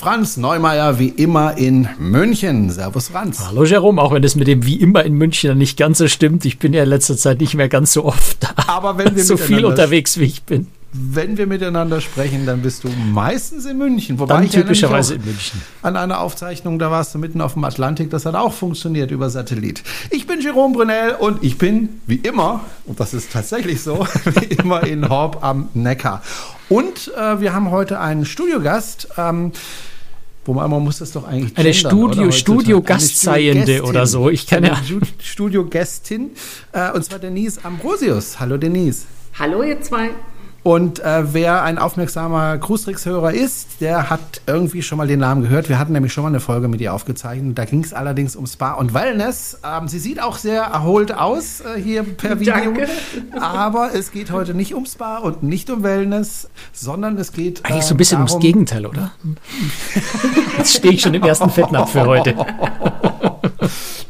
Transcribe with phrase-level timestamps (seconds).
[0.00, 2.70] Franz Neumeier wie immer in München.
[2.70, 3.46] Servus Franz.
[3.46, 6.46] Hallo Jerome, auch wenn es mit dem wie immer in München nicht ganz so stimmt.
[6.46, 8.48] Ich bin ja in letzter Zeit nicht mehr ganz so oft da.
[8.66, 10.68] Aber wenn wir so viel unterwegs wie ich bin.
[10.94, 14.18] Wenn wir miteinander sprechen, dann bist du meistens in München.
[14.18, 15.60] Wobei Dann ich typischerweise in München.
[15.82, 18.08] An einer Aufzeichnung, da warst du mitten auf dem Atlantik.
[18.08, 19.82] Das hat auch funktioniert über Satellit.
[20.08, 24.46] Ich bin Jerome Brunel und ich bin wie immer, und das ist tatsächlich so, wie
[24.46, 26.22] immer in Horb am Neckar.
[26.70, 29.08] Und äh, wir haben heute einen Studiogast.
[29.18, 29.52] Ähm,
[30.44, 32.30] wo man, man muss das doch eigentlich Eine gendern, Studio-.
[32.32, 33.88] Studio-Gastseiende Studio-Gästin.
[33.88, 34.30] oder so.
[34.30, 36.30] Ich kann Eine ja- Studiogästin.
[36.72, 38.40] Äh, und zwar Denise Ambrosius.
[38.40, 39.04] Hallo Denise.
[39.38, 40.10] Hallo ihr zwei.
[40.62, 45.70] Und äh, wer ein aufmerksamer Cruistricks-Hörer ist, der hat irgendwie schon mal den Namen gehört.
[45.70, 47.56] Wir hatten nämlich schon mal eine Folge mit ihr aufgezeichnet.
[47.56, 49.58] Da ging es allerdings um Spa und Wellness.
[49.64, 52.52] Ähm, sie sieht auch sehr erholt aus äh, hier per Video.
[52.54, 52.88] Danke.
[53.40, 57.84] Aber es geht heute nicht um Spa und nicht um Wellness, sondern es geht Eigentlich
[57.84, 59.12] äh, so ein bisschen darum, ums Gegenteil, oder?
[60.58, 62.34] Jetzt stehe ich schon im ersten Fettnapf für heute.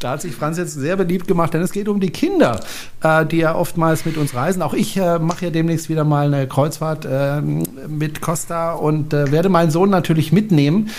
[0.01, 2.59] Da hat sich Franz jetzt sehr beliebt gemacht, denn es geht um die Kinder,
[3.03, 4.61] äh, die ja oftmals mit uns reisen.
[4.63, 9.31] Auch ich äh, mache ja demnächst wieder mal eine Kreuzfahrt äh, mit Costa und äh,
[9.31, 10.89] werde meinen Sohn natürlich mitnehmen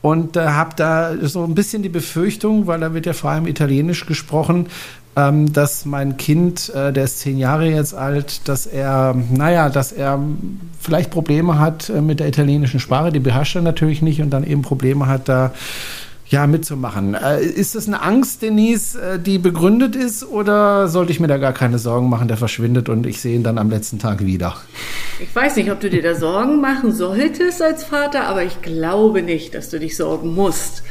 [0.00, 3.48] und äh, habe da so ein bisschen die Befürchtung, weil da wird ja vor allem
[3.48, 4.66] Italienisch gesprochen,
[5.14, 9.92] ähm, dass mein Kind, äh, der ist zehn Jahre jetzt alt, dass er, naja, dass
[9.92, 10.18] er
[10.80, 14.44] vielleicht Probleme hat äh, mit der italienischen Sprache, die beherrscht er natürlich nicht und dann
[14.44, 15.52] eben Probleme hat, da
[16.32, 17.14] ja, mitzumachen.
[17.14, 21.36] Äh, ist das eine Angst, Denise, äh, die begründet ist oder sollte ich mir da
[21.36, 24.56] gar keine Sorgen machen, der verschwindet und ich sehe ihn dann am letzten Tag wieder?
[25.20, 29.22] Ich weiß nicht, ob du dir da Sorgen machen solltest als Vater, aber ich glaube
[29.22, 30.82] nicht, dass du dich sorgen musst,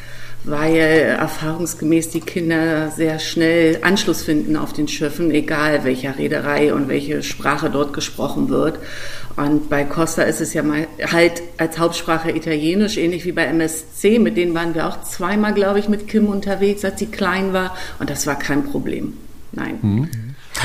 [0.44, 6.88] weil erfahrungsgemäß die Kinder sehr schnell Anschluss finden auf den Schiffen, egal welcher Reederei und
[6.88, 8.80] welche Sprache dort gesprochen wird.
[9.42, 14.20] Und bei Costa ist es ja mal halt als Hauptsprache Italienisch, ähnlich wie bei MSC.
[14.20, 17.76] Mit denen waren wir auch zweimal, glaube ich, mit Kim unterwegs, als sie klein war.
[18.00, 19.14] Und das war kein Problem.
[19.52, 20.10] Nein.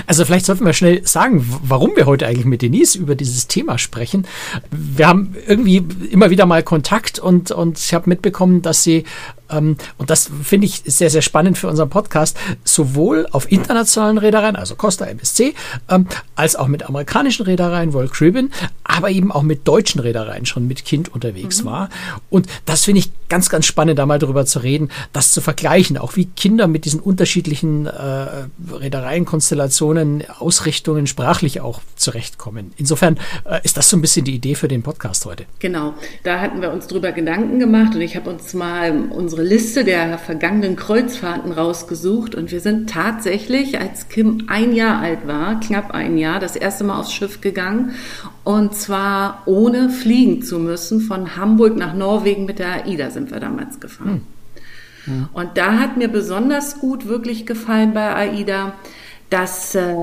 [0.06, 3.78] Also vielleicht sollten wir schnell sagen, warum wir heute eigentlich mit Denise über dieses Thema
[3.78, 4.26] sprechen.
[4.70, 9.04] Wir haben irgendwie immer wieder mal Kontakt und, und ich habe mitbekommen, dass sie,
[9.48, 14.74] und das finde ich sehr, sehr spannend für unseren Podcast, sowohl auf internationalen Reedereien, also
[14.74, 15.54] Costa MSC,
[15.88, 18.50] ähm, als auch mit amerikanischen Reedereien, World Caribbean,
[18.84, 21.88] aber eben auch mit deutschen Reedereien schon mit Kind unterwegs war.
[22.30, 25.98] Und das finde ich ganz, ganz spannend, da mal drüber zu reden, das zu vergleichen,
[25.98, 28.26] auch wie Kinder mit diesen unterschiedlichen äh,
[28.72, 32.72] Reedereienkonstellationen, Ausrichtungen sprachlich auch zurechtkommen.
[32.76, 35.44] Insofern äh, ist das so ein bisschen die Idee für den Podcast heute.
[35.58, 39.84] Genau, da hatten wir uns drüber Gedanken gemacht und ich habe uns mal unsere Liste
[39.84, 45.92] der vergangenen Kreuzfahrten rausgesucht und wir sind tatsächlich, als Kim ein Jahr alt war, knapp
[45.92, 47.92] ein Jahr, das erste Mal aufs Schiff gegangen
[48.44, 51.00] und zwar ohne fliegen zu müssen.
[51.00, 54.22] Von Hamburg nach Norwegen mit der AIDA sind wir damals gefahren.
[55.32, 58.72] Und da hat mir besonders gut wirklich gefallen bei AIDA,
[59.30, 59.94] dass äh,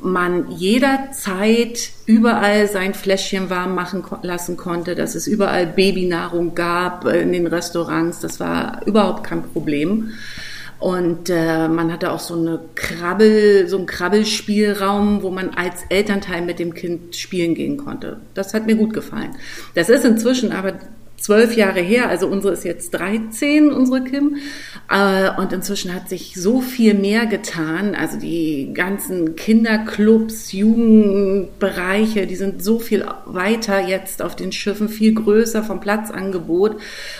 [0.00, 7.04] man jederzeit überall sein Fläschchen warm machen ko lassen konnte, dass es überall Babynahrung gab
[7.04, 8.20] äh, in den Restaurants.
[8.20, 10.12] Das war überhaupt kein Problem.
[10.78, 16.42] Und äh, man hatte auch so eine Krabbel, so einen Krabbelspielraum, wo man als Elternteil
[16.42, 18.20] mit dem Kind spielen gehen konnte.
[18.34, 19.34] Das hat mir gut gefallen.
[19.74, 20.74] Das ist inzwischen aber
[21.18, 24.36] zwölf Jahre her, also unsere ist jetzt 13, unsere Kim.
[24.90, 27.94] Äh, und inzwischen hat sich so viel mehr getan.
[27.94, 35.14] Also die ganzen Kinderclubs, Jugendbereiche, die sind so viel weiter jetzt auf den Schiffen, viel
[35.14, 36.76] größer vom Platzangebot.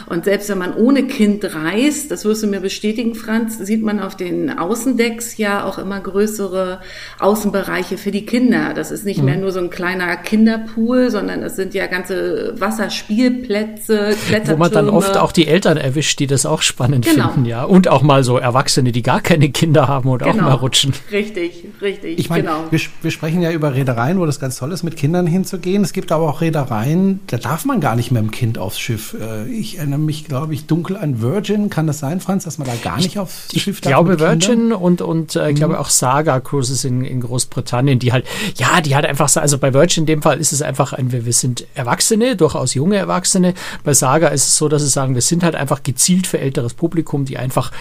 [0.06, 4.00] Und selbst wenn man ohne Kind reist, das wirst du mir bestätigen, Franz, sieht man
[4.00, 6.80] auf den Außendecks ja auch immer größere
[7.18, 8.72] Außenbereiche für die Kinder.
[8.74, 13.87] Das ist nicht mehr nur so ein kleiner Kinderpool, sondern es sind ja ganze Wasserspielplätze,
[13.88, 15.22] Wo man dann oft Klettertürme.
[15.22, 17.28] auch die Eltern erwischt, die das auch spannend Genau.
[17.30, 17.64] finden, ja.
[17.64, 20.92] Und auch mal so Erwachsene, die gar keine Kinder haben und auch mal rutschen.
[21.10, 22.64] Richtig, richtig, Ich meine, genau.
[22.70, 25.82] wir, wir sprechen ja über Reedereien, wo das ganz toll ist, mit Kindern hinzugehen.
[25.82, 29.14] Es gibt aber auch Reedereien, da darf man gar nicht mit dem Kind aufs Schiff.
[29.20, 31.70] Äh, Ich erinnere mich, glaube ich, dunkel an Virgin.
[31.70, 33.90] Kann das sein, Franz, dass man da gar nicht aufs Ich Schiff darf?
[33.90, 34.40] glaube mit Kindern?
[34.40, 38.24] Virgin und, und äh, ich glaube auch Saga Cruises in, in Großbritannien, die halt,
[38.56, 41.12] ja, die halt einfach, so- also bei Virgin in dem Fall ist es einfach ein,
[41.12, 43.54] wir, wir sind Erwachsene, durchaus junge Erwachsene.
[43.84, 46.74] Bei Saga ist es so, dass sie sagen, wir sind halt einfach gezielt für älteres
[46.74, 47.72] Publikum, die einfach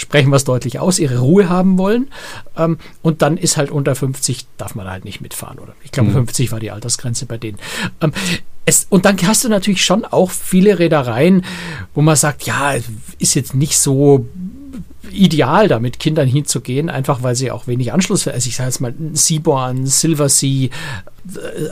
[0.00, 2.08] sprechen wir es deutlich aus, ihre Ruhe haben wollen.
[2.56, 5.74] Ähm, und dann ist halt unter 50, darf man halt nicht mitfahren, oder?
[5.84, 7.58] Ich glaube, 50 war die Altersgrenze bei denen.
[8.00, 8.12] Ähm,
[8.64, 11.44] es, und dann hast du natürlich schon auch viele Reedereien,
[11.94, 12.74] wo man sagt, ja,
[13.18, 14.26] ist jetzt nicht so
[15.10, 18.80] ideal, da mit Kindern hinzugehen, einfach weil sie auch wenig Anschluss, also ich sage jetzt
[18.80, 20.70] mal Seaborn, Silver Sea, äh,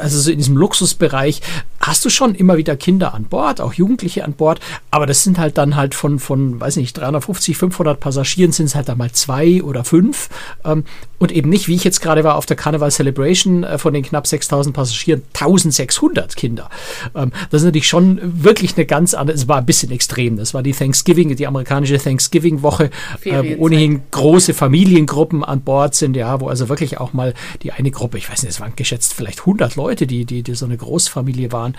[0.00, 1.40] also so in diesem Luxusbereich,
[1.80, 4.60] hast du schon immer wieder Kinder an Bord, auch Jugendliche an Bord,
[4.90, 8.74] aber das sind halt dann halt von, von weiß nicht, 350, 500 Passagieren sind es
[8.74, 10.28] halt dann mal zwei oder fünf.
[10.64, 10.84] Ähm,
[11.18, 14.04] und eben nicht, wie ich jetzt gerade war, auf der Carnival Celebration äh, von den
[14.04, 16.70] knapp 6000 Passagieren 1600 Kinder.
[17.14, 20.54] Ähm, das ist natürlich schon wirklich eine ganz andere, es war ein bisschen extrem, das
[20.54, 22.90] war die Thanksgiving, die amerikanische Thanksgiving-Woche,
[23.24, 27.72] äh, wo ohnehin große Familiengruppen an Bord sind, ja, wo also wirklich auch mal die
[27.72, 30.66] eine Gruppe, ich weiß nicht, es waren geschätzt vielleicht 100 Leute, die, die, die so
[30.66, 31.76] eine Großfamilie waren,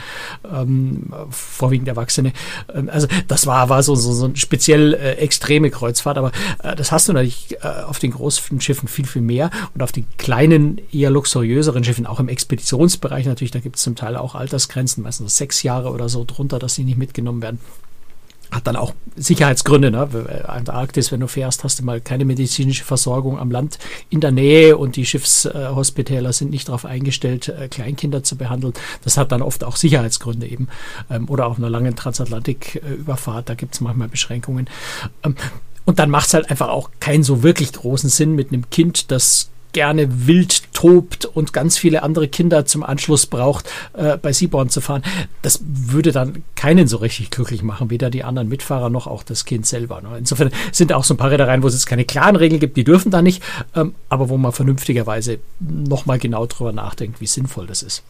[0.52, 2.34] ähm, vorwiegend Erwachsene.
[2.74, 6.32] Ähm, also das war, war so, so, so eine speziell äh, extreme Kreuzfahrt, aber
[6.64, 9.92] äh, das hast du natürlich äh, auf den großen Schiffen viel, viel mehr und auf
[9.92, 14.36] den kleinen, eher luxuriöseren Schiffen, auch im Expeditionsbereich natürlich, da gibt es zum Teil auch
[14.36, 17.60] Altersgrenzen, meistens sechs Jahre oder so drunter, dass die nicht mitgenommen werden
[18.52, 19.92] hat dann auch Sicherheitsgründe.
[19.92, 20.46] Ne?
[20.48, 23.78] Antarktis, wenn du fährst, hast du mal keine medizinische Versorgung am Land
[24.10, 28.74] in der Nähe und die Schiffshospitäler sind nicht darauf eingestellt, äh, Kleinkinder zu behandeln.
[29.04, 30.68] Das hat dann oft auch Sicherheitsgründe eben.
[31.10, 34.70] Ähm, oder auf einer langen Transatlantiküberfahrt, da gibt es manchmal Beschränkungen.
[35.24, 35.36] Ähm,
[35.86, 39.12] und dann macht es halt einfach auch keinen so wirklich großen Sinn mit einem Kind,
[39.12, 44.70] das gerne wild tobt und ganz viele andere Kinder zum Anschluss braucht, äh, bei Seaborn
[44.70, 45.04] zu fahren.
[45.42, 49.46] Das würde dann keinen so richtig glücklich machen, weder die anderen Mitfahrer noch auch das
[49.46, 50.02] Kind selber.
[50.02, 50.18] Ne?
[50.18, 52.84] Insofern sind auch so ein paar Reedereien, wo es jetzt keine klaren Regeln gibt, die
[52.84, 53.44] dürfen da nicht,
[53.76, 58.04] ähm, aber wo man vernünftigerweise nochmal genau drüber nachdenkt, wie sinnvoll das ist.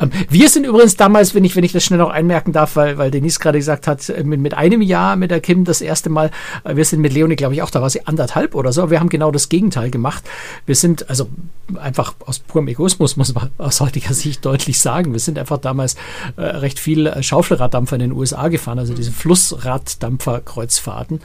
[0.00, 2.98] Ähm, wir sind übrigens damals, wenn ich, wenn ich das schnell noch einmerken darf, weil,
[2.98, 6.10] weil Denise gerade gesagt hat, äh, mit, mit einem Jahr mit der Kim das erste
[6.10, 6.30] Mal,
[6.64, 8.90] äh, wir sind mit Leonie, glaube ich, auch, da war sie anderthalb oder so.
[8.90, 10.24] Wir haben genau das Gegenteil gemacht.
[10.66, 11.28] Wir sind, also
[11.76, 15.96] einfach aus purem Egoismus, muss man aus heutiger Sicht deutlich sagen, wir sind einfach damals
[16.36, 21.20] äh, recht viel äh, Schaufelraddampfer in den USA gefahren, also diese Flussraddampferkreuzfahrten.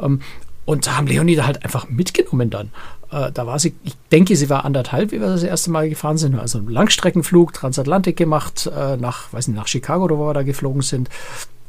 [0.00, 0.20] Ähm,
[0.66, 2.72] und haben Leonie da halt einfach mitgenommen dann.
[3.10, 6.18] Äh, da war sie, ich denke, sie war anderthalb, wie wir das erste Mal gefahren
[6.18, 6.38] sind.
[6.38, 10.42] Also einen Langstreckenflug, Transatlantik gemacht, äh, nach, weiß nicht, nach Chicago oder wo wir da
[10.42, 11.08] geflogen sind.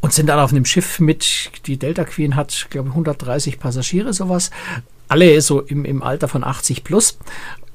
[0.02, 4.14] Und sind dann auf einem Schiff mit, die Delta Queen hat, glaube ich, 130 Passagiere,
[4.14, 4.52] sowas.
[5.08, 7.18] Alle so im, im Alter von 80 plus.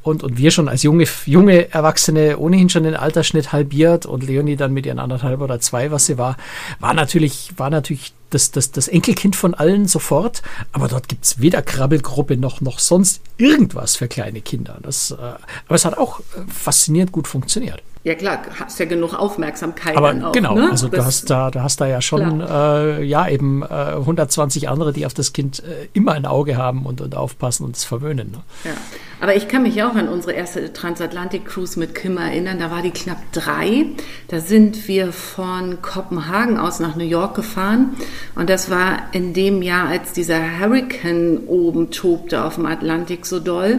[0.02, 4.56] Und, und wir schon als junge, junge Erwachsene ohnehin schon den Altersschnitt halbiert und Leonie
[4.56, 6.36] dann mit ihren anderthalb oder zwei, was sie war,
[6.80, 10.42] war natürlich, war natürlich das, das, das Enkelkind von allen sofort.
[10.72, 14.78] Aber dort gibt es weder Krabbelgruppe noch, noch sonst irgendwas für kleine Kinder.
[14.82, 17.82] Das, äh, aber es hat auch äh, faszinierend gut funktioniert.
[18.04, 19.96] Ja klar, hast ja genug Aufmerksamkeit.
[19.96, 20.70] Aber auch, genau, ne?
[20.72, 24.92] also du hast da, du hast da ja schon äh, ja eben äh, 120 andere,
[24.92, 28.32] die auf das Kind äh, immer ein Auge haben und, und aufpassen und es verwöhnen.
[28.32, 28.38] Ne?
[28.64, 28.72] Ja,
[29.20, 32.58] aber ich kann mich auch an unsere erste Transatlantik-Cruise mit Kim erinnern.
[32.58, 33.86] Da war die knapp drei.
[34.26, 37.94] Da sind wir von Kopenhagen aus nach New York gefahren
[38.34, 43.38] und das war in dem Jahr, als dieser Hurricane oben tobte auf dem Atlantik so
[43.38, 43.78] doll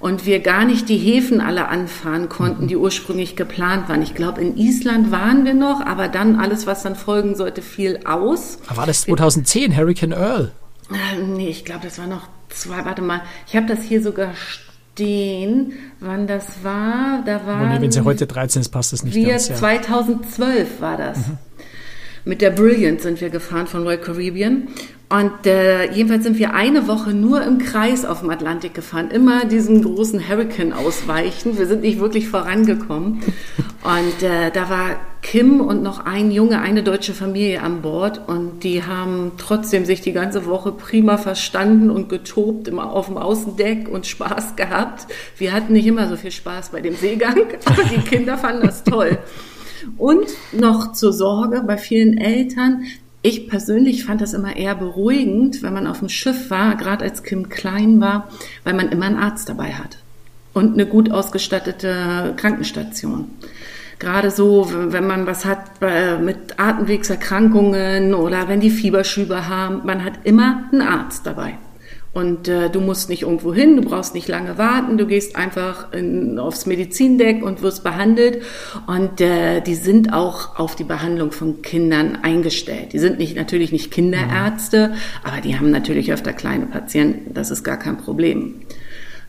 [0.00, 4.02] und wir gar nicht die Häfen alle anfahren konnten, die ursprünglich geplant waren.
[4.02, 8.00] Ich glaube, in Island waren wir noch, aber dann alles, was dann folgen sollte, fiel
[8.04, 8.58] aus.
[8.74, 10.52] war das 2010, Hurricane Earl?
[10.90, 14.30] Äh, nee, ich glaube, das war noch zwei, warte mal, ich habe das hier sogar
[14.94, 17.22] stehen, wann das war.
[17.24, 17.68] Da war.
[17.68, 19.48] Nee, wenn sie heute 13 ist, passt das nicht wir, ganz.
[19.48, 19.54] Ja.
[19.56, 21.18] 2012 war das.
[21.18, 21.38] Mhm.
[22.24, 24.68] Mit der Brilliant sind wir gefahren von Royal Caribbean.
[25.08, 29.44] Und äh, jedenfalls sind wir eine Woche nur im Kreis auf dem Atlantik gefahren, immer
[29.44, 31.58] diesen großen Hurricane ausweichen.
[31.58, 33.20] Wir sind nicht wirklich vorangekommen.
[33.82, 38.62] Und äh, da war Kim und noch ein Junge, eine deutsche Familie an Bord und
[38.62, 43.88] die haben trotzdem sich die ganze Woche prima verstanden und getobt immer auf dem Außendeck
[43.88, 45.06] und Spaß gehabt.
[45.36, 48.84] Wir hatten nicht immer so viel Spaß bei dem Seegang, aber die Kinder fanden das
[48.84, 49.18] toll.
[49.96, 52.84] Und noch zur Sorge bei vielen Eltern,
[53.22, 57.22] ich persönlich fand das immer eher beruhigend, wenn man auf dem Schiff war, gerade als
[57.22, 58.28] Kim klein war,
[58.64, 59.98] weil man immer einen Arzt dabei hat
[60.54, 63.30] und eine gut ausgestattete Krankenstation.
[63.98, 65.82] Gerade so, wenn man was hat
[66.22, 71.58] mit Atemwegserkrankungen oder wenn die Fieberschübe haben, man hat immer einen Arzt dabei.
[72.12, 75.92] Und äh, du musst nicht irgendwo hin, du brauchst nicht lange warten, du gehst einfach
[75.92, 78.42] in, aufs Medizindeck und wirst behandelt.
[78.88, 82.92] Und äh, die sind auch auf die Behandlung von Kindern eingestellt.
[82.92, 87.32] Die sind nicht, natürlich nicht Kinderärzte, aber die haben natürlich öfter kleine Patienten.
[87.32, 88.62] Das ist gar kein Problem.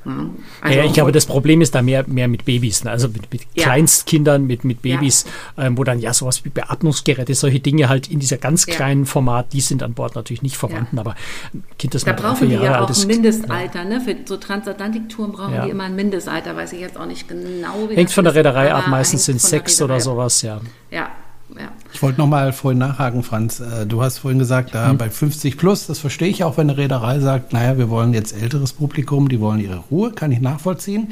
[0.04, 2.92] Also ja, ich glaube, das Problem ist da mehr, mehr mit Babys, ne?
[2.92, 3.64] also mit, mit ja.
[3.64, 5.26] Kleinstkindern, mit, mit Babys,
[5.58, 5.66] ja.
[5.66, 9.54] ähm, wo dann ja sowas wie Beatmungsgeräte, solche Dinge halt in dieser ganz kleinen Format,
[9.54, 11.16] die sind an Bord natürlich nicht vorhanden, aber
[11.78, 14.02] Kind, das da brauchen die ja auch ein Mindestalter, ne?
[14.02, 17.88] Für so Transatlantiktouren brauchen die immer ein Mindestalter, weiß ich jetzt auch nicht genau.
[17.90, 20.62] Hängt von der Reederei ab, meistens sind sechs oder sowas, ja.
[20.90, 21.10] Ja,
[21.60, 21.72] ja.
[21.94, 23.60] Ich wollte noch mal vorhin nachhaken, Franz.
[23.60, 24.98] Äh, du hast vorhin gesagt, da hm.
[24.98, 28.34] bei 50 plus, das verstehe ich auch, wenn eine Reederei sagt, naja, wir wollen jetzt
[28.34, 31.12] älteres Publikum, die wollen ihre Ruhe, kann ich nachvollziehen.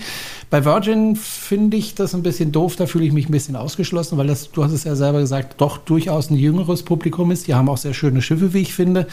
[0.50, 4.18] Bei Virgin finde ich das ein bisschen doof, da fühle ich mich ein bisschen ausgeschlossen,
[4.18, 7.48] weil das, du hast es ja selber gesagt, doch durchaus ein jüngeres Publikum ist.
[7.48, 9.08] Die haben auch sehr schöne Schiffe, wie ich finde.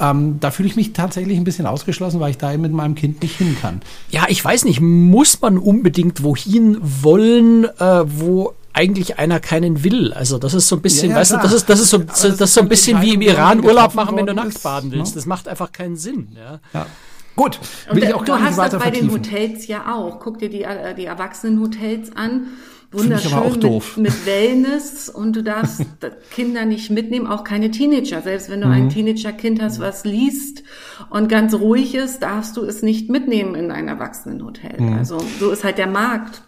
[0.00, 2.94] Ähm, da fühle ich mich tatsächlich ein bisschen ausgeschlossen, weil ich da eben mit meinem
[2.94, 3.82] Kind nicht hin kann.
[4.10, 10.12] Ja, ich weiß nicht, muss man unbedingt wohin wollen, äh, wo eigentlich einer keinen will.
[10.12, 11.98] Also das ist so ein bisschen, ja, ja, weißt du, das ist, das ist so,
[11.98, 14.90] das, das ist so ein bisschen wie im Iran Urlaub machen, wenn du nackt baden
[14.90, 14.96] ne?
[14.96, 15.16] willst.
[15.16, 16.28] Das macht einfach keinen Sinn.
[16.36, 16.60] Ja.
[16.72, 16.86] ja.
[17.34, 17.58] Gut,
[17.90, 19.08] will ich auch du hast das bei vertiefen.
[19.08, 20.20] den Hotels ja auch.
[20.20, 22.48] Guck dir die, äh, die Erwachsenenhotels an
[22.92, 25.82] wunderschön mit, mit, Wellness und du darfst
[26.30, 28.22] Kinder nicht mitnehmen, auch keine Teenager.
[28.22, 28.74] Selbst wenn du mhm.
[28.74, 30.62] ein Teenager-Kind hast, was liest
[31.10, 34.80] und ganz ruhig ist, darfst du es nicht mitnehmen in ein Erwachsenenhotel.
[34.80, 34.98] Mhm.
[34.98, 36.42] Also so ist halt der Markt.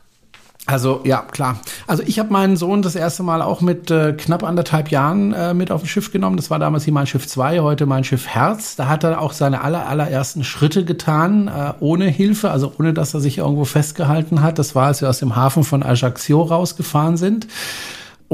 [0.66, 1.59] Also ja, klar.
[1.87, 5.52] Also ich habe meinen Sohn das erste Mal auch mit äh, knapp anderthalb Jahren äh,
[5.52, 6.38] mit auf dem Schiff genommen.
[6.38, 8.75] Das war damals hier mein Schiff 2, heute mein Schiff Herz.
[8.75, 13.12] Da hat er auch seine aller, allerersten Schritte getan, äh, ohne Hilfe, also ohne dass
[13.12, 14.59] er sich irgendwo festgehalten hat.
[14.59, 17.47] Das war, als wir aus dem Hafen von Ajaccio rausgefahren sind.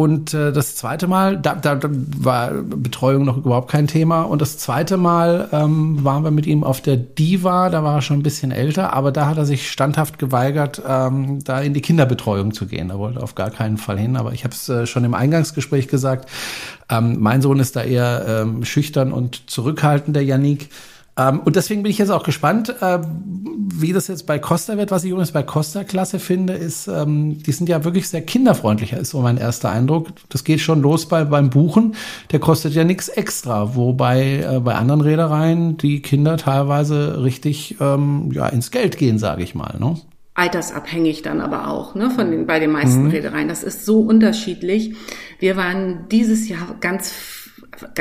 [0.00, 4.22] Und äh, das zweite Mal, da, da, da war Betreuung noch überhaupt kein Thema.
[4.22, 8.00] Und das zweite Mal ähm, waren wir mit ihm auf der Diva, da war er
[8.00, 11.82] schon ein bisschen älter, aber da hat er sich standhaft geweigert, ähm, da in die
[11.82, 12.88] Kinderbetreuung zu gehen.
[12.88, 14.16] Er wollte auf gar keinen Fall hin.
[14.16, 16.30] Aber ich habe es äh, schon im Eingangsgespräch gesagt,
[16.88, 20.70] ähm, mein Sohn ist da eher ähm, schüchtern und zurückhaltend, der Yannick.
[21.16, 22.98] Ähm, und deswegen bin ich jetzt auch gespannt, äh,
[23.72, 24.90] wie das jetzt bei Costa wird.
[24.90, 28.98] Was ich übrigens bei Costa klasse finde, ist, ähm, die sind ja wirklich sehr kinderfreundlicher,
[28.98, 30.08] ist so mein erster Eindruck.
[30.28, 31.94] Das geht schon los bei, beim Buchen.
[32.30, 38.30] Der kostet ja nichts extra, wobei äh, bei anderen Reedereien die Kinder teilweise richtig ähm,
[38.32, 39.76] ja, ins Geld gehen, sage ich mal.
[39.78, 39.96] Ne?
[40.40, 43.10] altersabhängig dann aber auch, ne, von den, bei den meisten mhm.
[43.10, 43.48] Reedereien.
[43.48, 44.94] Das ist so unterschiedlich.
[45.38, 47.12] Wir waren dieses Jahr ganz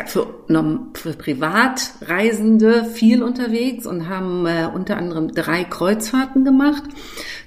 [0.05, 0.27] für,
[0.93, 6.83] für Privatreisende viel unterwegs und haben äh, unter anderem drei Kreuzfahrten gemacht.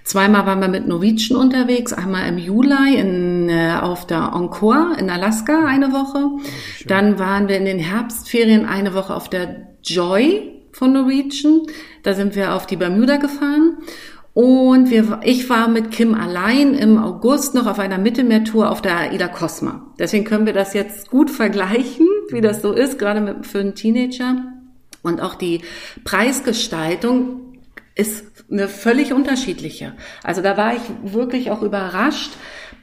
[0.04, 5.10] Zweimal waren wir mit Norwegian unterwegs, einmal im Juli in, äh, auf der Encore in
[5.10, 6.18] Alaska eine Woche.
[6.24, 6.40] Oh,
[6.86, 11.62] Dann waren wir in den Herbstferien eine Woche auf der Joy von Norwegian.
[12.02, 13.78] Da sind wir auf die Bermuda gefahren.
[14.34, 18.96] Und wir, ich war mit Kim allein im August noch auf einer Mittelmeertour auf der
[18.96, 19.92] Aida Cosma.
[19.98, 23.74] Deswegen können wir das jetzt gut vergleichen, wie das so ist, gerade mit, für einen
[23.74, 24.44] Teenager.
[25.02, 25.62] Und auch die
[26.04, 27.58] Preisgestaltung
[27.94, 29.94] ist eine völlig unterschiedliche.
[30.22, 32.32] Also da war ich wirklich auch überrascht,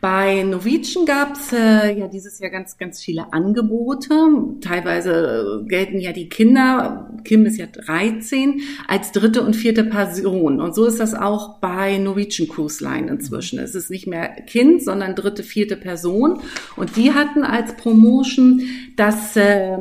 [0.02, 4.14] bei Norwegian gab es äh, ja dieses Jahr ganz, ganz viele Angebote.
[4.62, 10.62] Teilweise gelten ja die Kinder, Kim ist ja 13, als dritte und vierte Person.
[10.62, 13.60] Und so ist das auch bei Norwegian Cruise Line inzwischen.
[13.60, 16.40] Es ist nicht mehr Kind, sondern dritte, vierte Person.
[16.78, 18.62] Und die hatten als Promotion,
[18.96, 19.80] dass äh,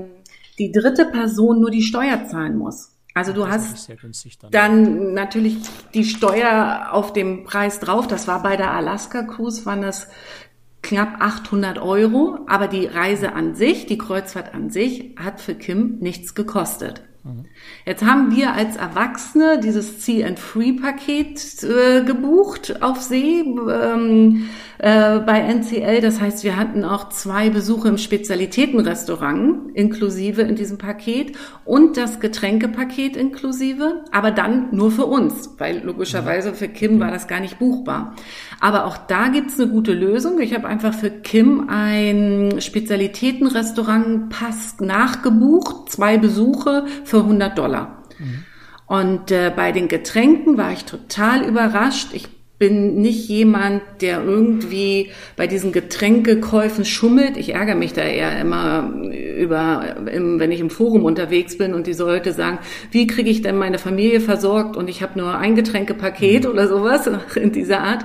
[0.59, 2.98] die dritte Person nur die Steuer zahlen muss.
[3.19, 3.89] Also du hast
[4.39, 4.51] dann.
[4.53, 5.13] dann.
[5.13, 5.59] natürlich
[5.93, 8.07] die Steuer auf dem Preis drauf.
[8.07, 10.07] Das war bei der Alaska Cruise, waren das
[10.83, 12.39] knapp 800 Euro.
[12.47, 17.03] Aber die Reise an sich, die Kreuzfahrt an sich, hat für Kim nichts gekostet.
[17.25, 17.47] Mhm.
[17.85, 24.49] Jetzt haben wir als Erwachsene dieses See-and-Free-Paket äh, gebucht auf See ähm,
[24.79, 26.01] äh, bei NCL.
[26.01, 32.21] Das heißt, wir hatten auch zwei Besuche im Spezialitätenrestaurant inklusive in diesem Paket und das
[32.21, 37.59] Getränkepaket inklusive, aber dann nur für uns, weil logischerweise für Kim war das gar nicht
[37.59, 38.15] buchbar.
[38.61, 40.41] Aber auch da gibt's eine gute Lösung.
[40.41, 48.03] Ich habe einfach für Kim ein Spezialitätenrestaurant-Pass nachgebucht, zwei Besuche für 100 Dollar.
[48.19, 48.45] Mhm.
[48.87, 52.15] Und äh, bei den Getränken war ich total überrascht.
[52.15, 57.37] Ich bin nicht jemand, der irgendwie bei diesen Getränkekäufen schummelt.
[57.37, 61.93] Ich ärgere mich da eher immer über, wenn ich im Forum unterwegs bin und die
[61.93, 62.59] Leute sagen,
[62.91, 66.51] wie kriege ich denn meine Familie versorgt und ich habe nur ein Getränkepaket mhm.
[66.51, 68.05] oder sowas in dieser Art.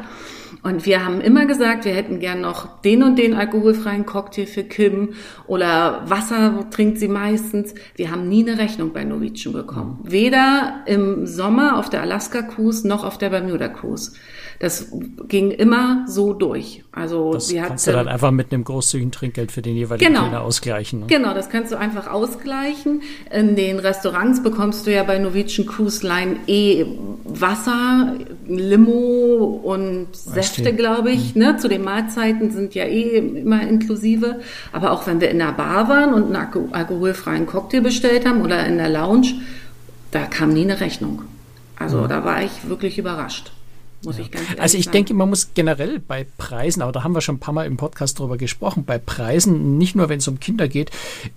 [0.63, 4.63] Und wir haben immer gesagt, wir hätten gern noch den und den alkoholfreien Cocktail für
[4.63, 5.09] Kim
[5.45, 7.75] oder Wasser trinkt sie meistens.
[7.95, 9.99] Wir haben nie eine Rechnung bei Norwegian bekommen.
[10.03, 14.13] Weder im Sommer auf der Alaska Cruise noch auf der Bermuda Cruise.
[14.59, 14.89] Das
[15.27, 16.85] ging immer so durch.
[16.93, 20.41] Also das kannst du dann einfach mit einem großzügigen Trinkgeld für den jeweiligen genau, Kellner
[20.41, 21.01] ausgleichen.
[21.01, 21.05] Ne?
[21.07, 23.01] Genau, das kannst du einfach ausgleichen.
[23.29, 26.85] In den Restaurants bekommst du ja bei Norwegian Cruise Line eh
[27.25, 28.15] Wasser,
[28.47, 31.35] Limo und Säfte, glaube ich.
[31.35, 31.41] Mhm.
[31.41, 31.57] Ne?
[31.57, 34.39] Zu den Mahlzeiten sind ja eh immer inklusive.
[34.71, 38.65] Aber auch wenn wir in der Bar waren und einen alkoholfreien Cocktail bestellt haben oder
[38.65, 39.33] in der Lounge,
[40.11, 41.23] da kam nie eine Rechnung.
[41.77, 42.09] Also mhm.
[42.09, 43.51] da war ich wirklich überrascht.
[44.05, 44.23] Muss ja.
[44.23, 44.93] ich ganz ehrlich Also ich sagen.
[44.93, 47.77] denke, man muss generell bei Preisen, aber da haben wir schon ein paar Mal im
[47.77, 50.91] Podcast drüber gesprochen, bei Preisen, nicht nur wenn es um Kinder geht,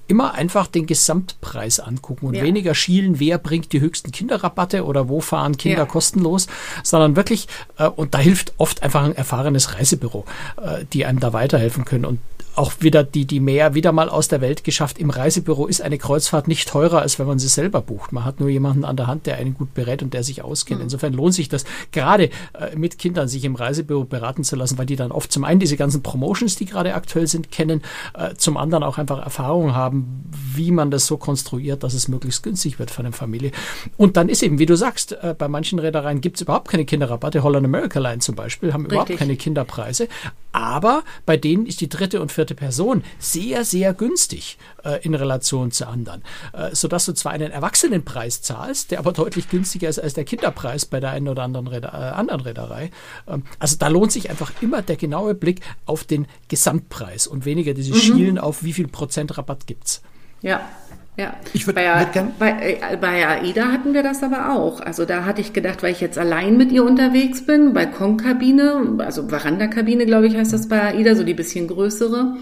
[0.09, 2.43] immer einfach den Gesamtpreis angucken und Ja.
[2.43, 5.87] weniger schielen, wer bringt die höchsten Kinderrabatte oder wo fahren Kinder Ja.
[5.87, 6.47] kostenlos,
[6.83, 10.25] sondern wirklich, äh, und da hilft oft einfach ein erfahrenes Reisebüro,
[10.63, 12.19] äh, die einem da weiterhelfen können und
[12.57, 14.99] auch wieder die, die mehr wieder mal aus der Welt geschafft.
[14.99, 18.13] Im Reisebüro ist eine Kreuzfahrt nicht teurer, als wenn man sie selber bucht.
[18.13, 20.81] Man hat nur jemanden an der Hand, der einen gut berät und der sich auskennt.
[20.81, 24.87] Insofern lohnt sich das gerade äh, mit Kindern, sich im Reisebüro beraten zu lassen, weil
[24.87, 27.83] die dann oft zum einen diese ganzen Promotions, die gerade aktuell sind, kennen,
[28.15, 32.43] äh, zum anderen auch einfach Erfahrung haben, wie man das so konstruiert, dass es möglichst
[32.43, 33.53] günstig wird für eine Familie.
[33.97, 36.85] Und dann ist eben, wie du sagst, äh, bei manchen Reedereien gibt es überhaupt keine
[36.85, 37.43] Kinderrabatte.
[37.43, 39.19] Holland America Line zum Beispiel haben überhaupt Richtig.
[39.19, 40.09] keine Kinderpreise.
[40.53, 45.71] Aber bei denen ist die dritte und vierte Person sehr, sehr günstig äh, in Relation
[45.71, 46.23] zu anderen.
[46.53, 50.87] Äh, sodass du zwar einen Erwachsenenpreis zahlst, der aber deutlich günstiger ist als der Kinderpreis
[50.87, 52.91] bei der einen oder anderen, Reeder, äh, anderen Reederei.
[53.27, 57.75] Ähm, also da lohnt sich einfach immer der genaue Blick auf den Gesamtpreis und weniger
[57.75, 60.03] diese Schielen auf wie viel Prozent Rabatt gibt's.
[60.43, 60.69] Ja,
[61.17, 61.35] ja.
[61.55, 64.81] Ich würd- bei, würd bei, äh, bei AIDA hatten wir das aber auch.
[64.81, 69.29] Also da hatte ich gedacht, weil ich jetzt allein mit ihr unterwegs bin, Balkonkabine, also
[69.29, 72.37] Verandakabine, glaube ich, heißt das bei AIDA, so die bisschen größere.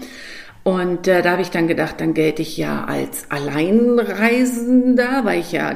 [0.63, 5.51] Und äh, da habe ich dann gedacht, dann gelte ich ja als Alleinreisender, weil ich
[5.51, 5.73] ja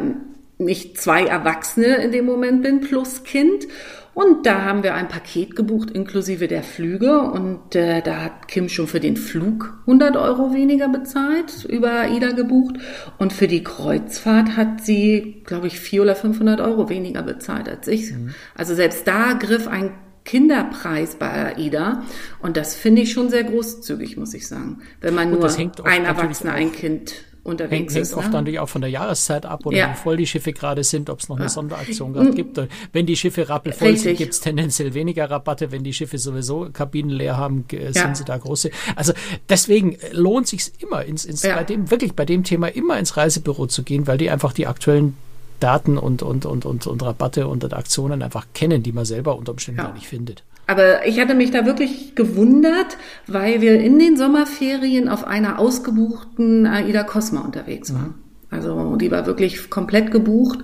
[0.57, 3.65] nicht zwei Erwachsene in dem Moment bin plus Kind.
[4.13, 8.67] Und da haben wir ein Paket gebucht inklusive der Flüge und äh, da hat Kim
[8.67, 12.75] schon für den Flug 100 Euro weniger bezahlt, über AIDA gebucht
[13.17, 17.87] und für die Kreuzfahrt hat sie, glaube ich, 400 oder 500 Euro weniger bezahlt als
[17.87, 18.13] ich.
[18.55, 19.91] Also selbst da griff ein
[20.25, 22.03] Kinderpreis bei AIDA
[22.39, 24.81] und das finde ich schon sehr großzügig, muss ich sagen.
[25.01, 28.13] Wenn man Gut, nur ein Erwachsener, ein Kind unterwegs hängt ist.
[28.13, 28.33] oft ne?
[28.33, 29.91] natürlich auch von der Jahreszeit ab oder Ja.
[29.91, 32.59] wie voll die Schiffe gerade sind, ob es noch eine Sonderaktion gerade gibt.
[32.93, 34.17] Wenn die Schiffe rappelvoll sind, Richtig.
[34.17, 35.71] gibt es tendenziell weniger Rabatte.
[35.71, 37.91] Wenn die Schiffe sowieso Kabinen leer haben, Ja.
[37.93, 38.71] sind sie da große.
[38.95, 39.13] Also
[39.47, 41.55] deswegen lohnt sich immer ins, ins Ja.
[41.55, 44.67] bei dem wirklich bei dem Thema immer ins Reisebüro zu gehen, weil die einfach die
[44.67, 45.15] aktuellen
[45.59, 49.51] Daten und, und, und, und, und Rabatte und Aktionen einfach kennen, die man selber unter
[49.51, 49.87] Umständen Ja.
[49.87, 50.43] gar nicht findet.
[50.69, 56.67] Aber ich hatte mich da wirklich gewundert, weil wir in den Sommerferien auf einer ausgebuchten
[56.67, 58.13] AIDA Cosma unterwegs waren.
[58.51, 60.59] Also die war wirklich komplett gebucht.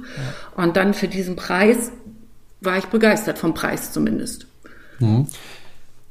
[0.55, 1.91] Und dann für diesen Preis
[2.61, 4.45] war ich begeistert, vom Preis zumindest.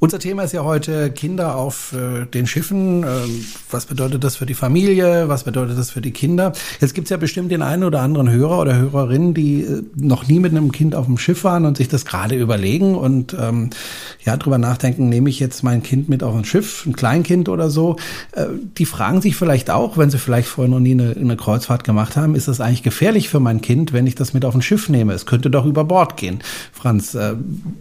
[0.04, 3.04] Unser Thema ist ja heute Kinder auf äh, den Schiffen.
[3.04, 5.30] Ähm, was bedeutet das für die Familie?
[5.30, 6.52] Was bedeutet das für die Kinder?
[6.78, 10.40] Jetzt gibt's ja bestimmt den einen oder anderen Hörer oder Hörerin, die äh, noch nie
[10.40, 13.70] mit einem Kind auf dem Schiff waren und sich das gerade überlegen und ähm,
[14.22, 17.70] ja drüber nachdenken, nehme ich jetzt mein Kind mit auf ein Schiff, ein Kleinkind oder
[17.70, 17.96] so.
[18.32, 18.44] Äh,
[18.76, 22.14] die fragen sich vielleicht auch, wenn sie vielleicht vorher noch nie eine, eine Kreuzfahrt gemacht
[22.14, 24.90] haben, ist das eigentlich gefährlich für mein Kind, wenn ich das mit auf ein Schiff
[24.90, 25.14] nehme?
[25.14, 26.40] Es könnte doch über Bord gehen.
[26.74, 27.36] Franz, äh,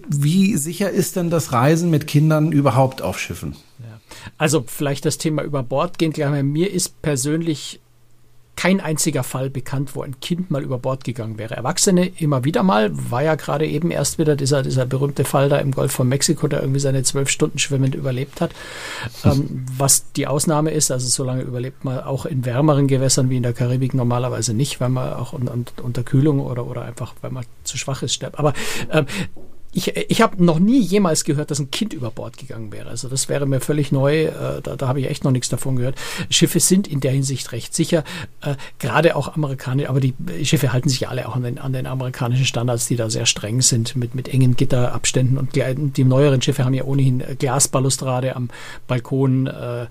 [0.08, 2.13] wie sicher ist denn das Reisen mit Kindern
[2.52, 3.56] überhaupt auf Schiffen?
[3.80, 4.00] Ja.
[4.38, 6.14] Also vielleicht das Thema über Bord gehen.
[6.52, 7.80] Mir ist persönlich
[8.56, 11.56] kein einziger Fall bekannt, wo ein Kind mal über Bord gegangen wäre.
[11.56, 15.58] Erwachsene immer wieder mal, war ja gerade eben erst wieder dieser, dieser berühmte Fall da
[15.58, 18.52] im Golf von Mexiko, der irgendwie seine zwölf Stunden schwimmend überlebt hat.
[19.26, 23.38] Ähm, was die Ausnahme ist, also so lange überlebt man auch in wärmeren Gewässern wie
[23.38, 27.14] in der Karibik normalerweise nicht, weil man auch un, un, unter Kühlung oder, oder einfach,
[27.22, 28.38] weil man zu schwach ist, stirbt.
[28.38, 28.54] Aber
[28.92, 29.06] ähm,
[29.74, 32.90] ich, ich habe noch nie jemals gehört, dass ein Kind über Bord gegangen wäre.
[32.90, 34.26] Also das wäre mir völlig neu.
[34.26, 35.96] Äh, da da habe ich echt noch nichts davon gehört.
[36.30, 38.04] Schiffe sind in der Hinsicht recht sicher.
[38.42, 41.88] Äh, Gerade auch amerikanische, aber die Schiffe halten sich alle auch an den, an den
[41.88, 45.38] amerikanischen Standards, die da sehr streng sind, mit, mit engen Gitterabständen.
[45.38, 48.50] Und die neueren Schiffe haben ja ohnehin Glasbalustrade am
[48.88, 49.48] Balkon.
[49.48, 49.88] Äh,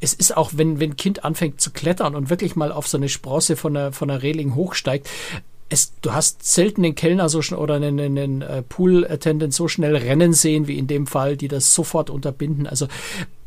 [0.00, 2.96] es ist auch, wenn, wenn ein Kind anfängt zu klettern und wirklich mal auf so
[2.96, 5.08] eine Sprosse von der, von der Reling hochsteigt,
[5.68, 10.32] es, du hast selten den Kellner so oder einen, einen äh, Pool-Attendant so schnell rennen
[10.32, 12.66] sehen wie in dem Fall, die das sofort unterbinden.
[12.66, 12.86] Also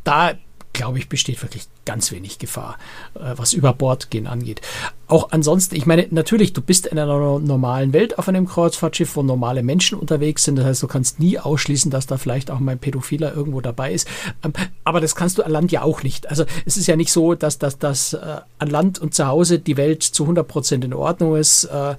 [0.04, 0.34] da
[0.72, 2.78] glaube ich, besteht wirklich ganz wenig Gefahr,
[3.14, 4.60] äh, was über Bord gehen angeht.
[5.08, 9.16] Auch ansonsten, ich meine, natürlich, du bist in einer no- normalen Welt auf einem Kreuzfahrtschiff,
[9.16, 10.56] wo normale Menschen unterwegs sind.
[10.56, 13.92] Das heißt, du kannst nie ausschließen, dass da vielleicht auch mal ein Pädophiler irgendwo dabei
[13.92, 14.06] ist.
[14.44, 14.52] Ähm,
[14.84, 16.28] aber das kannst du an Land ja auch nicht.
[16.28, 19.58] Also es ist ja nicht so, dass, dass, dass äh, an Land und zu Hause
[19.58, 21.64] die Welt zu 100 Prozent in Ordnung ist.
[21.64, 21.96] Äh,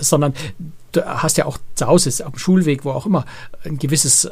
[0.00, 0.34] sondern
[0.92, 3.24] du hast ja auch zu Hause, am Schulweg, wo auch immer,
[3.64, 4.30] ein gewisses äh,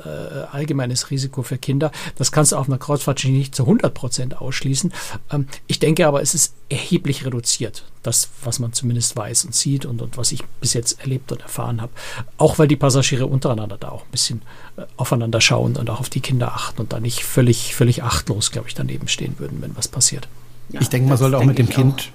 [0.51, 1.91] allgemeines Risiko für Kinder.
[2.17, 4.93] Das kannst du auf einer Kreuzfahrt nicht zu 100 Prozent ausschließen.
[5.31, 9.87] Ähm, ich denke aber, es ist erheblich reduziert, das, was man zumindest weiß und sieht
[9.87, 11.93] und, und was ich bis jetzt erlebt und erfahren habe.
[12.37, 14.43] Auch weil die Passagiere untereinander da auch ein bisschen
[14.77, 18.51] äh, aufeinander schauen und auch auf die Kinder achten und da nicht völlig, völlig achtlos,
[18.51, 20.29] glaube ich, daneben stehen würden, wenn was passiert.
[20.71, 22.13] Ja, ich denke, man sollte auch mit dem Kind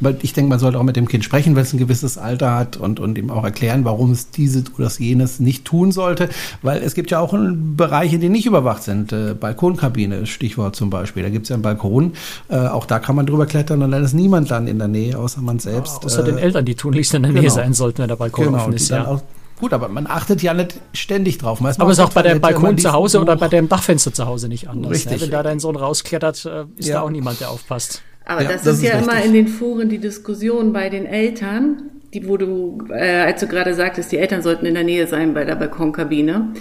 [0.00, 2.54] weil ich denke, man sollte auch mit dem Kind sprechen, wenn es ein gewisses Alter
[2.54, 6.28] hat und, und ihm auch erklären, warum es dieses oder jenes nicht tun sollte,
[6.62, 9.12] weil es gibt ja auch Bereiche, die nicht überwacht sind.
[9.12, 11.22] Äh, Balkonkabine, Stichwort zum Beispiel.
[11.22, 12.12] Da gibt es ja einen Balkon,
[12.48, 15.18] äh, auch da kann man drüber klettern und dann ist niemand dann in der Nähe,
[15.18, 16.02] außer man selbst.
[16.02, 17.54] Ja, außer äh, den Eltern, die tunlichst in der Nähe genau.
[17.54, 18.90] sein sollten, wenn der Balkon genau, offen ist.
[18.90, 19.20] Ja.
[19.60, 21.60] Gut, aber man achtet ja nicht ständig drauf.
[21.60, 24.26] Man aber es ist auch bei der Balkon zu Hause oder bei dem Dachfenster zu
[24.26, 24.90] Hause nicht anders.
[24.90, 24.96] Ne?
[24.96, 25.12] Richtig.
[25.12, 25.20] Ne?
[25.22, 26.96] Wenn da dein Sohn rausklettert, äh, ist ja.
[26.96, 28.02] da auch niemand, der aufpasst.
[28.24, 29.14] Aber ja, das, das, ist, ist ja richtig.
[29.14, 33.46] immer in den Foren die Diskussion bei den Eltern, die, wo du, äh, als du
[33.46, 36.52] gerade sagtest, die Eltern sollten in der Nähe sein bei der Balkonkabine.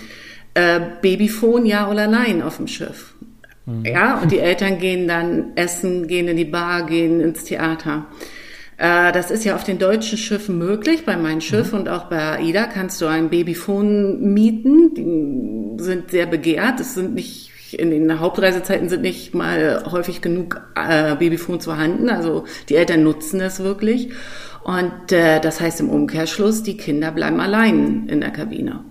[0.56, 3.16] Äh, Babyphone, ja oder nein auf dem Schiff.
[3.66, 3.86] Mhm.
[3.86, 8.08] Ja, und die Eltern gehen dann essen, gehen in die Bar, gehen ins Theater.
[8.78, 11.06] Äh, das ist ja auf den deutschen Schiffen möglich.
[11.06, 11.80] Bei meinem Schiff mhm.
[11.80, 14.94] und auch bei AIDA kannst du ein Babyphone mieten.
[14.96, 16.80] Die sind sehr begehrt.
[16.80, 22.10] Es sind nicht in den Hauptreisezeiten sind nicht mal häufig genug äh, Babyphones vorhanden.
[22.10, 24.10] Also die Eltern nutzen es wirklich.
[24.64, 28.84] Und äh, das heißt im Umkehrschluss, die Kinder bleiben allein in der Kabine.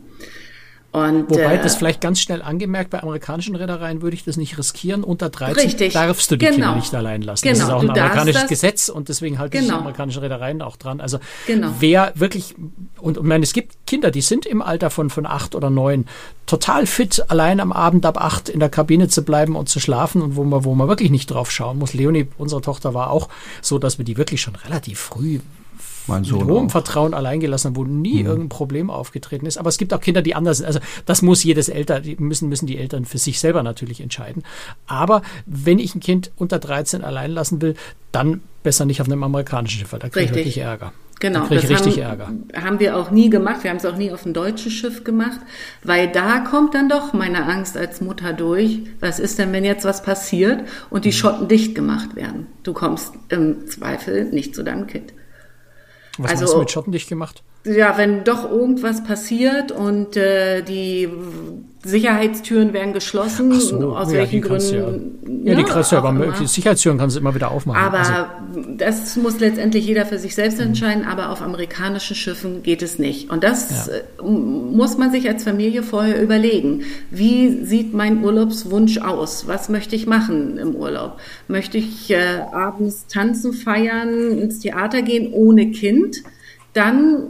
[0.92, 4.58] Und, Wobei, äh, das vielleicht ganz schnell angemerkt, bei amerikanischen Reedereien würde ich das nicht
[4.58, 5.02] riskieren.
[5.02, 7.44] Unter 13 richtig, darfst du die genau, Kinder nicht allein lassen.
[7.44, 9.68] Genau, das ist auch ein amerikanisches Gesetz und deswegen halten genau.
[9.68, 11.00] sich amerikanische Reedereien auch dran.
[11.00, 11.68] Also genau.
[11.80, 12.54] wer wirklich,
[12.98, 16.04] und ich meine, es gibt Kinder, die sind im Alter von, von acht oder neun
[16.44, 20.20] total fit, allein am Abend ab acht in der Kabine zu bleiben und zu schlafen
[20.20, 21.94] und wo man, wo man wirklich nicht drauf schauen muss.
[21.94, 23.30] Leonie, unsere Tochter, war auch
[23.62, 25.40] so, dass wir die wirklich schon relativ früh
[26.06, 26.70] mein Sohn mit hohem auch.
[26.70, 28.26] Vertrauen alleingelassen, wo nie mhm.
[28.26, 29.58] irgendein Problem aufgetreten ist.
[29.58, 30.66] Aber es gibt auch Kinder, die anders sind.
[30.66, 34.42] Also das muss jedes Eltern, die müssen, müssen die Eltern für sich selber natürlich entscheiden.
[34.86, 37.74] Aber wenn ich ein Kind unter 13 allein lassen will,
[38.12, 40.92] dann besser nicht auf einem amerikanischen Schiff, weil da kriege ich wirklich Ärger.
[41.22, 42.64] Genau, da das richtig haben, Ärger.
[42.66, 43.62] haben wir auch nie gemacht.
[43.62, 45.38] Wir haben es auch nie auf einem deutschen Schiff gemacht,
[45.84, 48.80] weil da kommt dann doch meine Angst als Mutter durch.
[48.98, 51.12] Was ist denn, wenn jetzt was passiert und die mhm.
[51.12, 52.48] Schotten dicht gemacht werden?
[52.64, 55.12] Du kommst im Zweifel nicht zu deinem Kind.
[56.18, 57.42] Was also, hast du mit Schottendicht gemacht?
[57.64, 61.08] Ja, wenn doch irgendwas passiert und äh, die
[61.84, 65.18] Sicherheitstüren werden geschlossen, so, aus ja, welchen Gründen.
[65.44, 66.32] Ja, ja, die kannst du aber immer.
[66.32, 67.80] die Sicherheitstüren kannst du immer wieder aufmachen.
[67.80, 68.74] Aber also.
[68.76, 71.08] das muss letztendlich jeder für sich selbst entscheiden, mhm.
[71.08, 73.30] aber auf amerikanischen Schiffen geht es nicht.
[73.30, 73.94] Und das ja.
[73.94, 76.82] Äh, muss man sich als Familie vorher überlegen.
[77.10, 79.48] Wie sieht mein Urlaubswunsch aus?
[79.48, 81.18] Was möchte ich machen im Urlaub?
[81.48, 86.22] Möchte ich äh, abends tanzen, feiern, ins Theater gehen ohne Kind?
[86.74, 87.24] Dann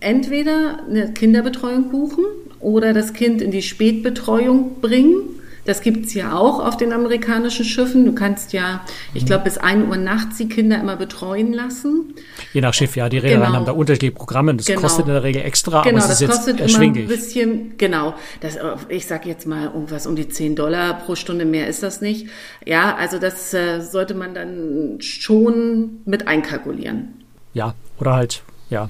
[0.00, 2.24] entweder eine Kinderbetreuung buchen
[2.60, 5.38] oder das Kind in die Spätbetreuung bringen.
[5.68, 8.06] Das gibt's ja auch auf den amerikanischen Schiffen.
[8.06, 8.80] Du kannst ja,
[9.12, 12.14] ich glaube, bis 1 Uhr nachts die Kinder immer betreuen lassen.
[12.54, 13.10] Je nach Schiff, ja.
[13.10, 13.54] Die Reedereien genau.
[13.58, 14.54] haben da unterschiedliche Programme.
[14.54, 14.80] Das genau.
[14.80, 17.04] kostet in der Regel extra, genau, aber es ist kostet jetzt erschwinglich.
[17.04, 18.14] Immer ein bisschen, genau.
[18.40, 18.56] Das,
[18.88, 22.28] ich sage jetzt mal irgendwas um die 10 Dollar pro Stunde, mehr ist das nicht.
[22.64, 27.12] Ja, also das äh, sollte man dann schon mit einkalkulieren.
[27.52, 28.88] Ja, oder halt, ja,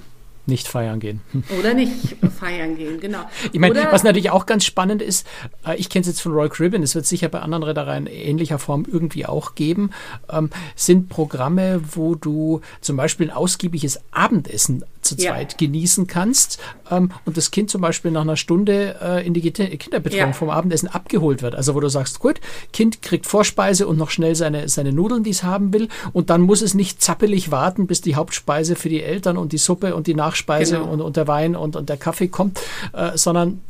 [0.49, 1.21] nicht feiern gehen.
[1.59, 3.21] Oder nicht feiern gehen, genau.
[3.53, 5.27] Ich meine, was natürlich auch ganz spannend ist,
[5.67, 8.59] äh, ich kenne es jetzt von Royal Caribbean, es wird sicher bei anderen Reedereien ähnlicher
[8.59, 9.91] Form irgendwie auch geben,
[10.31, 15.59] ähm, sind Programme, wo du zum Beispiel ein ausgiebiges Abendessen zu zweit ja.
[15.59, 16.59] genießen kannst
[16.91, 20.33] ähm, und das Kind zum Beispiel nach einer Stunde äh, in die Kinderbetreuung ja.
[20.33, 21.55] vom Abendessen abgeholt wird.
[21.55, 22.41] Also wo du sagst, gut,
[22.73, 26.43] Kind kriegt Vorspeise und noch schnell seine, seine Nudeln, die es haben will und dann
[26.43, 30.07] muss es nicht zappelig warten, bis die Hauptspeise für die Eltern und die Suppe und
[30.07, 30.91] die Nachspeise genau.
[30.91, 32.61] und, und der Wein und, und der Kaffee kommt,
[32.93, 33.61] äh, sondern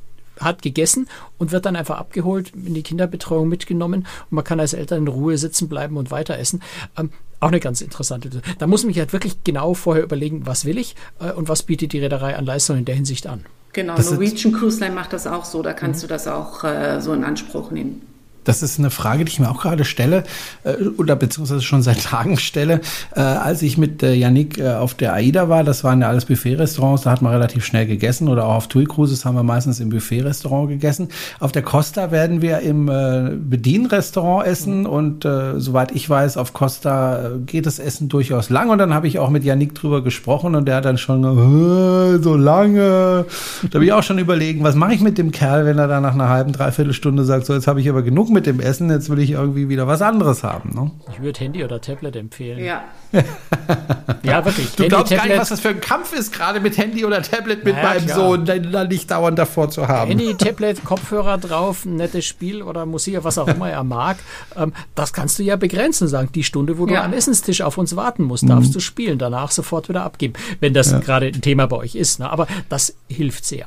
[0.41, 4.73] hat gegessen und wird dann einfach abgeholt, in die Kinderbetreuung mitgenommen und man kann als
[4.73, 6.63] Eltern in Ruhe sitzen bleiben und weiter essen.
[6.97, 8.31] Ähm, auch eine ganz interessante.
[8.59, 11.63] Da muss man sich halt wirklich genau vorher überlegen, was will ich äh, und was
[11.63, 13.45] bietet die Reederei an Leistung in der Hinsicht an.
[13.73, 16.09] Genau, das Norwegian Cruise Line macht das auch so, da kannst mhm.
[16.09, 18.03] du das auch äh, so in Anspruch nehmen.
[18.49, 20.25] Das ist eine Frage, die ich mir auch gerade stelle
[20.65, 22.81] äh, oder beziehungsweise schon seit Tagen stelle.
[23.15, 26.25] Äh, als ich mit äh, Yannick äh, auf der AIDA war, das waren ja alles
[26.25, 29.81] Buffet-Restaurants, da hat man relativ schnell gegessen oder auch auf TUI Cruises haben wir meistens
[29.81, 31.09] im Buffet-Restaurant gegessen.
[31.41, 36.55] Auf der Costa werden wir im äh, Bedienrestaurant essen und äh, soweit ich weiß, auf
[36.55, 40.03] Costa äh, geht das Essen durchaus lang und dann habe ich auch mit Yannick drüber
[40.03, 43.27] gesprochen und der hat dann schon äh, so lange.
[43.71, 46.01] Da habe ich auch schon überlegen, was mache ich mit dem Kerl, wenn er da
[46.01, 48.61] nach einer halben, dreiviertel Stunde sagt, so jetzt habe ich aber genug mit mit dem
[48.61, 50.71] Essen, jetzt will ich irgendwie wieder was anderes haben.
[50.73, 50.93] Ne?
[51.13, 52.65] Ich würde Handy oder Tablet empfehlen.
[52.65, 52.85] Ja.
[54.23, 54.71] ja, wirklich.
[54.77, 55.17] Du Handy, glaubst Tablet.
[55.17, 57.89] gar nicht, was das für ein Kampf ist, gerade mit Handy oder Tablet mit naja,
[57.89, 58.17] meinem klar.
[58.17, 60.11] Sohn, da nicht dauernd davor zu haben.
[60.11, 64.19] Handy, Tablet, Kopfhörer drauf, ein nettes Spiel oder Musik, was auch immer er mag.
[64.57, 66.29] Ähm, das kannst du ja begrenzen, sagen.
[66.33, 67.01] Die Stunde, wo ja.
[67.01, 68.75] du am Essenstisch auf uns warten musst, darfst mhm.
[68.75, 70.35] du spielen, danach sofort wieder abgeben.
[70.61, 71.01] Wenn das ja.
[71.01, 72.21] gerade ein Thema bei euch ist.
[72.21, 72.31] Ne?
[72.31, 73.67] Aber das hilft sehr.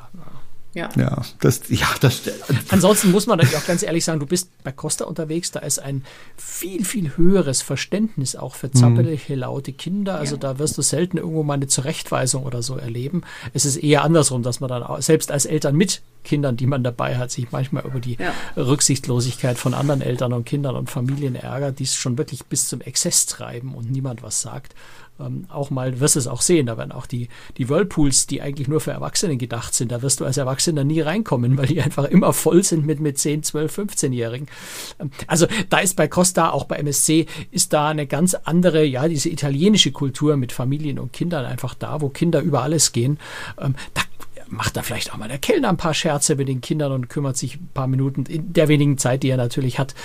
[0.74, 0.90] Ja.
[0.96, 2.22] Ja, das, ja, das.
[2.70, 5.80] Ansonsten muss man natürlich auch ganz ehrlich sagen, du bist bei Costa unterwegs, da ist
[5.80, 6.06] ein
[6.38, 10.16] viel, viel höheres Verständnis auch für zappelige, laute Kinder.
[10.16, 10.40] Also ja.
[10.40, 13.24] da wirst du selten irgendwo mal eine Zurechtweisung oder so erleben.
[13.54, 16.84] Es ist eher andersrum, dass man dann auch, selbst als Eltern mit Kindern, die man
[16.84, 18.34] dabei hat, sich manchmal über die ja.
[18.56, 22.80] Rücksichtslosigkeit von anderen Eltern und Kindern und Familien ärgert, die es schon wirklich bis zum
[22.80, 24.74] Exzess treiben und niemand was sagt
[25.26, 28.68] ähm, auch mal, wirst es auch sehen, da werden auch die, die Whirlpools, die eigentlich
[28.68, 32.06] nur für Erwachsene gedacht sind, da wirst du als Erwachsener nie reinkommen, weil die einfach
[32.06, 34.48] immer voll sind mit, mit 10, 12, 15-Jährigen.
[35.00, 39.08] Ähm, also da ist bei Costa, auch bei MSC, ist da eine ganz andere, ja,
[39.08, 43.20] diese italienische Kultur mit Familien und Kindern einfach da, wo Kinder über alles gehen.
[43.60, 44.02] Ähm, da
[44.52, 47.38] macht da vielleicht auch mal der Kellner ein paar Scherze mit den Kindern und kümmert
[47.38, 49.96] sich ein paar Minuten in der wenigen Zeit, die er natürlich hat.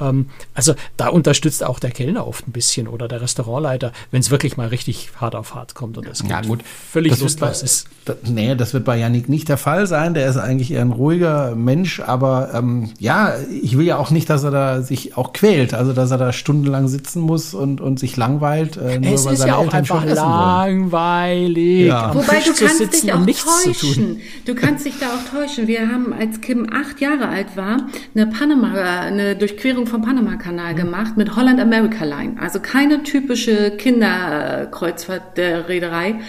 [0.00, 4.30] Ähm, also da unterstützt auch der Kellner oft ein bisschen oder der Restaurantleiter, wenn es
[4.30, 6.60] wirklich mal richtig hart auf hart kommt und es ja, gut.
[6.62, 7.88] völlig das lustlos ist.
[8.04, 10.14] Das, nee, das wird bei Yannick nicht der Fall sein.
[10.14, 14.30] Der ist eigentlich eher ein ruhiger Mensch, aber ähm, ja, ich will ja auch nicht,
[14.30, 17.98] dass er da sich auch quält, also dass er da stundenlang sitzen muss und, und
[17.98, 22.14] sich langweilt, äh, nur es weil seine ja auch Eltern einfach langweilig, ja.
[22.14, 23.74] Wobei du kannst dich auch nichts täuschen.
[23.74, 24.20] zu tun täuschen.
[24.44, 25.66] Du kannst dich da auch täuschen.
[25.66, 30.76] Wir haben, als Kim acht Jahre alt war, eine Panama, eine Durchquerung vom Panama-Kanal mhm.
[30.76, 32.36] gemacht mit Holland America Line.
[32.40, 36.20] Also keine typische Kinderkreuzfahrt der Reederei.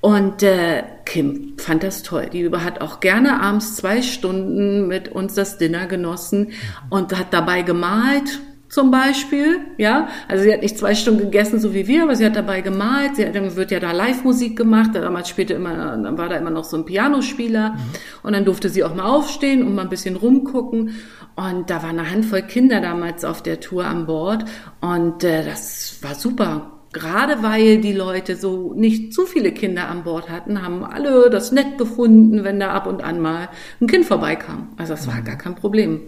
[0.00, 2.28] Und äh, Kim fand das toll.
[2.32, 6.52] Die hat auch gerne abends zwei Stunden mit uns das Dinner genossen mhm.
[6.90, 8.40] und hat dabei gemalt
[8.72, 10.08] zum Beispiel, ja.
[10.28, 13.16] Also sie hat nicht zwei Stunden gegessen, so wie wir, aber sie hat dabei gemalt.
[13.16, 14.92] Sie hat, dann wird ja da Live-Musik gemacht.
[14.94, 17.72] Damals spielte immer, dann war da immer noch so ein Pianospieler.
[17.72, 17.78] Mhm.
[18.22, 20.94] Und dann durfte sie auch mal aufstehen und mal ein bisschen rumgucken.
[21.36, 24.46] Und da war eine Handvoll Kinder damals auf der Tour an Bord.
[24.80, 26.72] Und äh, das war super.
[26.94, 31.52] Gerade weil die Leute so nicht zu viele Kinder an Bord hatten, haben alle das
[31.52, 33.50] nett gefunden, wenn da ab und an mal
[33.82, 34.68] ein Kind vorbeikam.
[34.78, 35.24] Also das war mhm.
[35.24, 36.00] gar kein Problem.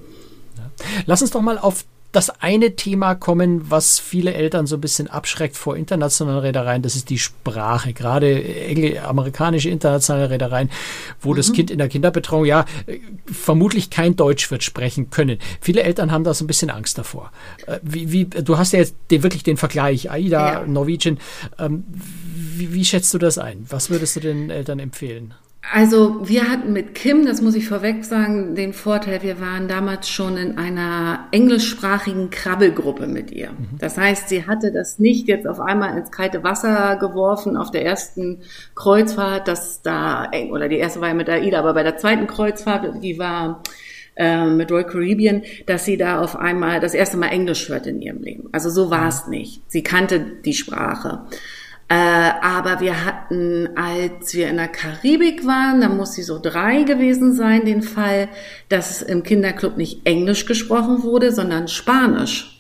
[1.05, 5.09] Lass uns doch mal auf das eine Thema kommen, was viele Eltern so ein bisschen
[5.09, 7.93] abschreckt vor internationalen Reedereien, das ist die Sprache.
[7.93, 8.45] Gerade
[9.05, 10.71] amerikanische internationale Reedereien,
[11.21, 11.37] wo mhm.
[11.37, 12.65] das Kind in der Kinderbetreuung ja
[13.31, 15.39] vermutlich kein Deutsch wird sprechen können.
[15.61, 17.33] Viele Eltern haben da so ein bisschen Angst davor.
[17.67, 20.67] Äh, wie, wie, du hast ja jetzt den, wirklich den Vergleich, AIDA, ja.
[20.67, 21.19] Norwegian.
[21.59, 21.85] Ähm,
[22.35, 23.67] wie, wie schätzt du das ein?
[23.69, 25.35] Was würdest du den Eltern empfehlen?
[25.73, 30.09] Also wir hatten mit Kim, das muss ich vorweg sagen, den Vorteil, wir waren damals
[30.09, 33.51] schon in einer englischsprachigen Krabbelgruppe mit ihr.
[33.51, 33.79] Mhm.
[33.79, 37.85] Das heißt, sie hatte das nicht jetzt auf einmal ins kalte Wasser geworfen auf der
[37.85, 38.43] ersten
[38.75, 43.03] Kreuzfahrt, dass da, oder die erste war ja mit AIDA, aber bei der zweiten Kreuzfahrt,
[43.03, 43.63] die war
[44.17, 48.01] äh, mit Royal Caribbean, dass sie da auf einmal das erste Mal Englisch hört in
[48.01, 48.49] ihrem Leben.
[48.53, 49.63] Also so war es nicht.
[49.69, 51.25] Sie kannte die Sprache.
[51.89, 56.83] Äh, aber wir hatten, als wir in der Karibik waren, da muss sie so drei
[56.83, 58.29] gewesen sein, den Fall,
[58.69, 62.54] dass im Kinderclub nicht Englisch gesprochen wurde, sondern Spanisch.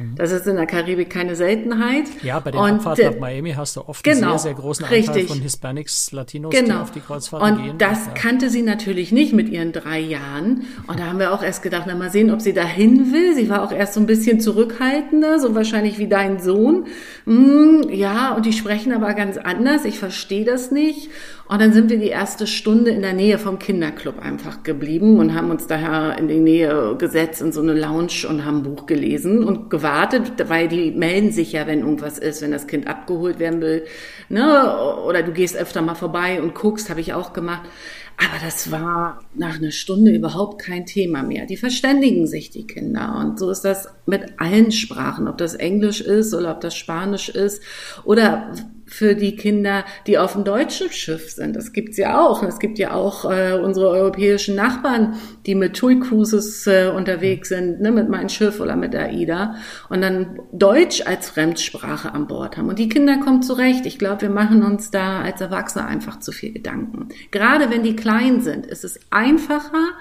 [0.00, 0.14] Mhm.
[0.16, 2.04] Das ist in der Karibik keine Seltenheit.
[2.22, 4.84] Ja, bei den und, Abfahrten nach Miami hast du oft genau, einen sehr, sehr großen
[4.84, 5.28] Anteil richtig.
[5.28, 6.74] von Hispanics, Latinos, genau.
[6.74, 7.70] die auf die Kreuzfahrten und gehen.
[7.72, 8.12] Und das ja.
[8.12, 10.64] kannte sie natürlich nicht mit ihren drei Jahren.
[10.86, 13.34] Und da haben wir auch erst gedacht, na mal sehen, ob sie dahin will.
[13.34, 16.86] Sie war auch erst so ein bisschen zurückhaltender, so wahrscheinlich wie dein Sohn.
[17.24, 19.84] Hm, ja, und die sprechen aber ganz anders.
[19.84, 21.10] Ich verstehe das nicht.
[21.50, 25.34] Und dann sind wir die erste Stunde in der Nähe vom Kinderclub einfach geblieben und
[25.34, 28.86] haben uns daher in die Nähe gesetzt in so eine Lounge und haben ein Buch
[28.86, 33.40] gelesen und gewartet, weil die melden sich ja, wenn irgendwas ist, wenn das Kind abgeholt
[33.40, 33.84] werden will.
[34.28, 34.76] Ne?
[35.04, 37.68] Oder du gehst öfter mal vorbei und guckst, habe ich auch gemacht.
[38.16, 41.46] Aber das war nach einer Stunde überhaupt kein Thema mehr.
[41.46, 43.16] Die verständigen sich, die Kinder.
[43.18, 47.28] Und so ist das mit allen Sprachen, ob das Englisch ist oder ob das Spanisch
[47.28, 47.60] ist
[48.04, 48.52] oder
[48.90, 51.56] für die Kinder, die auf dem deutschen Schiff sind.
[51.56, 52.42] Das gibt's ja auch.
[52.42, 55.14] Es gibt ja auch äh, unsere europäischen Nachbarn,
[55.46, 59.54] die mit TUI Cruises äh, unterwegs sind, ne, mit meinem Schiff oder mit AIDA
[59.88, 62.68] und dann Deutsch als Fremdsprache an Bord haben.
[62.68, 63.86] Und die Kinder kommen zurecht.
[63.86, 67.08] Ich glaube, wir machen uns da als Erwachsene einfach zu viel Gedanken.
[67.30, 69.94] Gerade wenn die klein sind, ist es einfacher,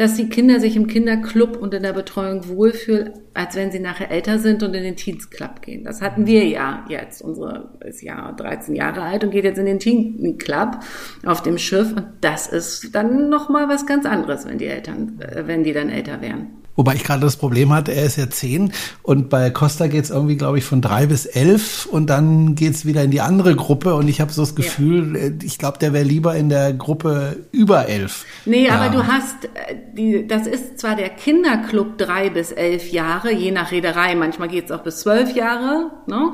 [0.00, 4.10] dass die Kinder sich im Kinderclub und in der Betreuung wohlfühlen, als wenn sie nachher
[4.10, 5.84] älter sind und in den Teens Club gehen.
[5.84, 7.20] Das hatten wir ja jetzt.
[7.20, 10.78] Unsere ist ja 13 Jahre alt und geht jetzt in den Teen Club
[11.26, 11.92] auf dem Schiff.
[11.94, 15.90] Und das ist dann nochmal was ganz anderes, wenn die Eltern, äh, wenn die dann
[15.90, 16.46] älter werden.
[16.80, 20.08] Wobei ich gerade das Problem hatte, er ist ja zehn und bei Costa geht es
[20.08, 23.54] irgendwie, glaube ich, von drei bis elf und dann geht es wieder in die andere
[23.54, 25.24] Gruppe und ich habe so das Gefühl, ja.
[25.24, 28.24] Äh, ich glaube, der wäre lieber in der Gruppe über elf.
[28.46, 28.76] Nee, ja.
[28.76, 33.50] aber du hast, äh, die, das ist zwar der Kinderclub drei bis elf Jahre, je
[33.50, 36.32] nach Reederei, manchmal geht es auch bis zwölf Jahre, ne?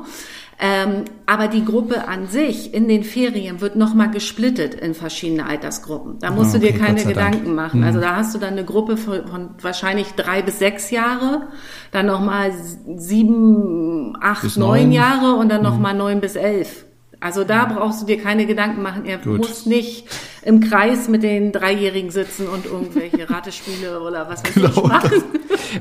[0.59, 6.17] Ähm, aber die Gruppe an sich in den Ferien wird nochmal gesplittet in verschiedene Altersgruppen.
[6.19, 7.55] Da musst ah, okay, du dir keine Gedanken Dank.
[7.55, 7.83] machen.
[7.83, 8.03] Also mhm.
[8.03, 11.49] da hast du dann eine Gruppe von, von wahrscheinlich drei bis sechs Jahre,
[11.91, 12.53] dann nochmal
[12.95, 15.99] sieben, acht, bis neun, neun Jahre und dann nochmal mhm.
[15.99, 16.86] neun bis elf.
[17.19, 19.05] Also da brauchst du dir keine Gedanken machen.
[19.05, 19.39] Er Gut.
[19.39, 20.05] muss nicht
[20.43, 24.69] im Kreis mit den Dreijährigen sitzen und irgendwelche Ratespiele oder was weiß genau.
[24.69, 25.23] ich machen.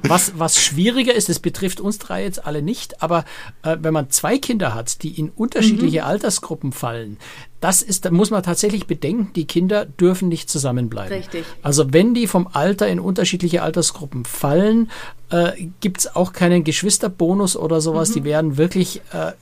[0.02, 3.24] Was, was schwieriger ist, das betrifft uns drei jetzt alle nicht, aber
[3.62, 6.06] äh, wenn man zwei Kinder hat, die in unterschiedliche mhm.
[6.06, 7.18] Altersgruppen fallen,
[7.60, 11.16] das ist, da muss man tatsächlich bedenken, die Kinder dürfen nicht zusammenbleiben.
[11.16, 11.44] Richtig.
[11.62, 14.90] Also wenn die vom Alter in unterschiedliche Altersgruppen fallen,
[15.30, 18.10] äh, gibt es auch keinen Geschwisterbonus oder sowas.
[18.10, 18.14] Mhm.
[18.14, 19.32] Die werden wirklich äh,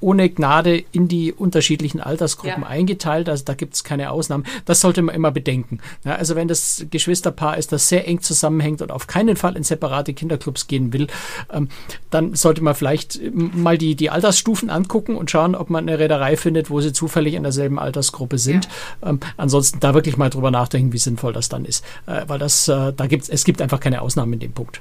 [0.00, 2.68] ohne Gnade in die unterschiedlichen Altersgruppen ja.
[2.68, 3.28] eingeteilt.
[3.28, 4.44] Also da gibt es keine Ausnahmen.
[4.64, 5.80] Das sollte man immer bedenken.
[6.04, 9.62] Ja, also wenn das Geschwisterpaar ist, das sehr eng zusammenhängt und auf keinen Fall in
[9.62, 11.06] separate Kinderclubs gehen will,
[11.52, 11.68] ähm,
[12.10, 16.36] dann sollte man vielleicht mal die, die Altersstufen angucken und schauen, ob man eine Reederei
[16.36, 18.68] findet, wo sie zufällig in derselben Altersgruppe sind.
[19.02, 19.10] Ja.
[19.10, 21.84] Ähm, ansonsten da wirklich mal drüber nachdenken, wie sinnvoll das dann ist.
[22.06, 24.80] Äh, weil das, äh, da gibt's, es gibt einfach keine Ausnahmen in dem Punkt.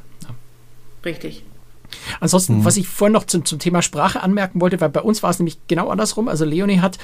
[1.06, 1.44] Richtig.
[2.20, 2.66] Ansonsten, mhm.
[2.66, 5.40] was ich vorhin noch zum, zum Thema Sprache anmerken wollte, weil bei uns war es
[5.40, 6.28] nämlich genau andersrum.
[6.28, 6.98] Also Leonie hat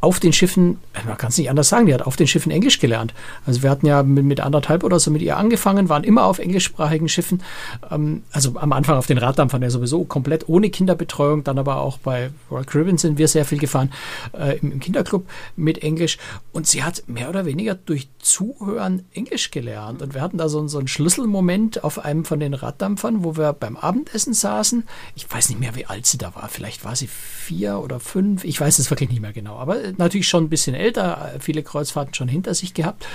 [0.00, 2.80] auf den Schiffen, man kann es nicht anders sagen, die hat auf den Schiffen Englisch
[2.80, 3.12] gelernt.
[3.44, 6.38] Also wir hatten ja mit, mit anderthalb oder so mit ihr angefangen, waren immer auf
[6.38, 7.42] englischsprachigen Schiffen.
[7.90, 11.98] Ähm, also am Anfang auf den Raddampfern ja sowieso komplett ohne Kinderbetreuung, dann aber auch
[11.98, 13.92] bei Royal Caribbean sind wir sehr viel gefahren
[14.32, 15.26] äh, im, im, Kinderclub
[15.56, 16.16] mit Englisch.
[16.52, 20.00] Und sie hat mehr oder weniger durch Zuhören Englisch gelernt.
[20.00, 23.52] Und wir hatten da so, so einen Schlüsselmoment auf einem von den Raddampfern, wo wir
[23.52, 24.86] beim Abendessen saßen.
[25.14, 26.48] Ich weiß nicht mehr, wie alt sie da war.
[26.48, 28.44] Vielleicht war sie vier oder fünf.
[28.44, 29.56] Ich weiß es wirklich nicht mehr genau.
[29.56, 33.06] Aber natürlich schon ein bisschen älter, viele Kreuzfahrten schon hinter sich gehabt.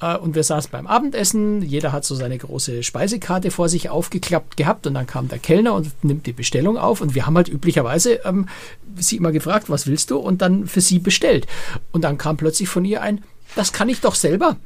[0.00, 4.56] Äh, und wir saßen beim Abendessen, jeder hat so seine große Speisekarte vor sich aufgeklappt
[4.56, 7.48] gehabt und dann kam der Kellner und nimmt die Bestellung auf und wir haben halt
[7.48, 8.48] üblicherweise ähm,
[8.96, 11.46] sie immer gefragt, was willst du und dann für sie bestellt.
[11.92, 13.24] Und dann kam plötzlich von ihr ein,
[13.56, 14.56] das kann ich doch selber.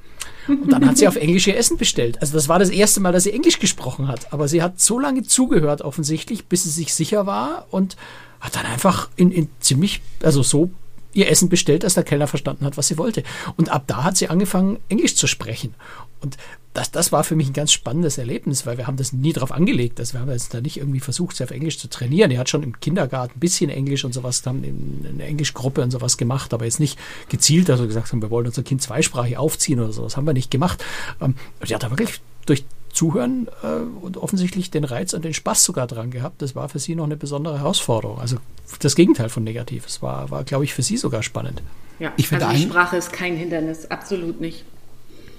[0.49, 2.21] Und dann hat sie auf Englisch ihr Essen bestellt.
[2.21, 4.33] Also das war das erste Mal, dass sie Englisch gesprochen hat.
[4.33, 7.97] Aber sie hat so lange zugehört offensichtlich, bis sie sich sicher war und
[8.41, 10.71] hat dann einfach in, in ziemlich, also so
[11.15, 13.23] ihr Essen bestellt, dass der Kellner verstanden hat, was sie wollte.
[13.57, 15.75] Und ab da hat sie angefangen, Englisch zu sprechen.
[16.21, 16.37] Und
[16.75, 19.53] das, das war für mich ein ganz spannendes Erlebnis, weil wir haben das nie drauf
[19.53, 20.01] angelegt.
[20.01, 22.31] Also wir haben jetzt da nicht irgendwie versucht, sie auf Englisch zu trainieren.
[22.31, 24.65] Die hat schon im Kindergarten ein bisschen Englisch und sowas, haben
[25.09, 28.63] eine Englischgruppe und sowas gemacht, aber jetzt nicht gezielt, also gesagt haben, wir wollen unser
[28.63, 30.83] Kind zweisprachig aufziehen oder sowas, haben wir nicht gemacht.
[31.21, 31.35] Ähm,
[31.67, 35.87] die hat da wirklich durch Zuhören äh, und offensichtlich den Reiz und den Spaß sogar
[35.87, 36.41] dran gehabt.
[36.43, 38.19] Das war für sie noch eine besondere Herausforderung.
[38.19, 38.37] Also
[38.81, 39.87] das Gegenteil von negativ.
[39.87, 41.63] Es war, war glaube ich, für sie sogar spannend.
[41.99, 44.65] Ja, ich finde also die Sprache ist kein Hindernis, absolut nicht.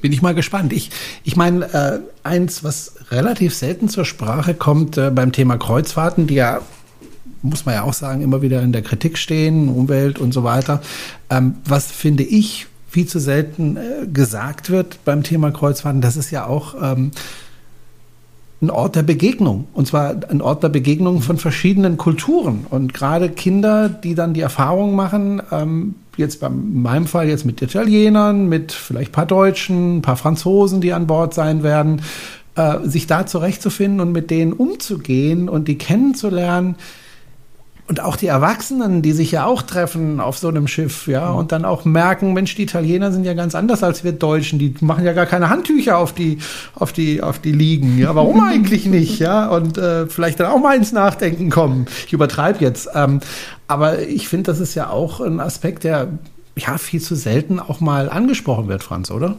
[0.03, 0.73] Bin ich mal gespannt.
[0.73, 0.89] Ich,
[1.23, 6.35] ich meine, äh, eins, was relativ selten zur Sprache kommt äh, beim Thema Kreuzfahrten, die
[6.35, 6.59] ja
[7.41, 10.81] muss man ja auch sagen, immer wieder in der Kritik stehen, Umwelt und so weiter.
[11.29, 16.31] Ähm, was finde ich viel zu selten äh, gesagt wird beim Thema Kreuzfahrten, das ist
[16.31, 17.11] ja auch ähm,
[18.63, 19.65] ein Ort der Begegnung.
[19.73, 22.65] Und zwar ein Ort der Begegnung von verschiedenen Kulturen.
[22.69, 27.61] Und gerade Kinder, die dann die Erfahrung machen, ähm, jetzt bei meinem Fall jetzt mit
[27.61, 32.01] Italienern, mit vielleicht ein paar Deutschen, ein paar Franzosen, die an Bord sein werden,
[32.55, 36.75] äh, sich da zurechtzufinden und mit denen umzugehen und die kennenzulernen,
[37.87, 41.37] und auch die Erwachsenen, die sich ja auch treffen auf so einem Schiff, ja, mhm.
[41.37, 44.57] und dann auch merken, Mensch, die Italiener sind ja ganz anders als wir Deutschen.
[44.57, 46.37] Die machen ja gar keine Handtücher auf die,
[46.75, 47.97] auf die, auf die Liegen.
[47.97, 49.19] Ja, warum eigentlich nicht?
[49.19, 51.87] Ja, und äh, vielleicht dann auch mal ins Nachdenken kommen.
[52.07, 52.89] Ich übertreibe jetzt.
[52.93, 53.19] Ähm,
[53.67, 56.07] aber ich finde, das ist ja auch ein Aspekt, der
[56.55, 59.35] ja viel zu selten auch mal angesprochen wird, Franz, oder?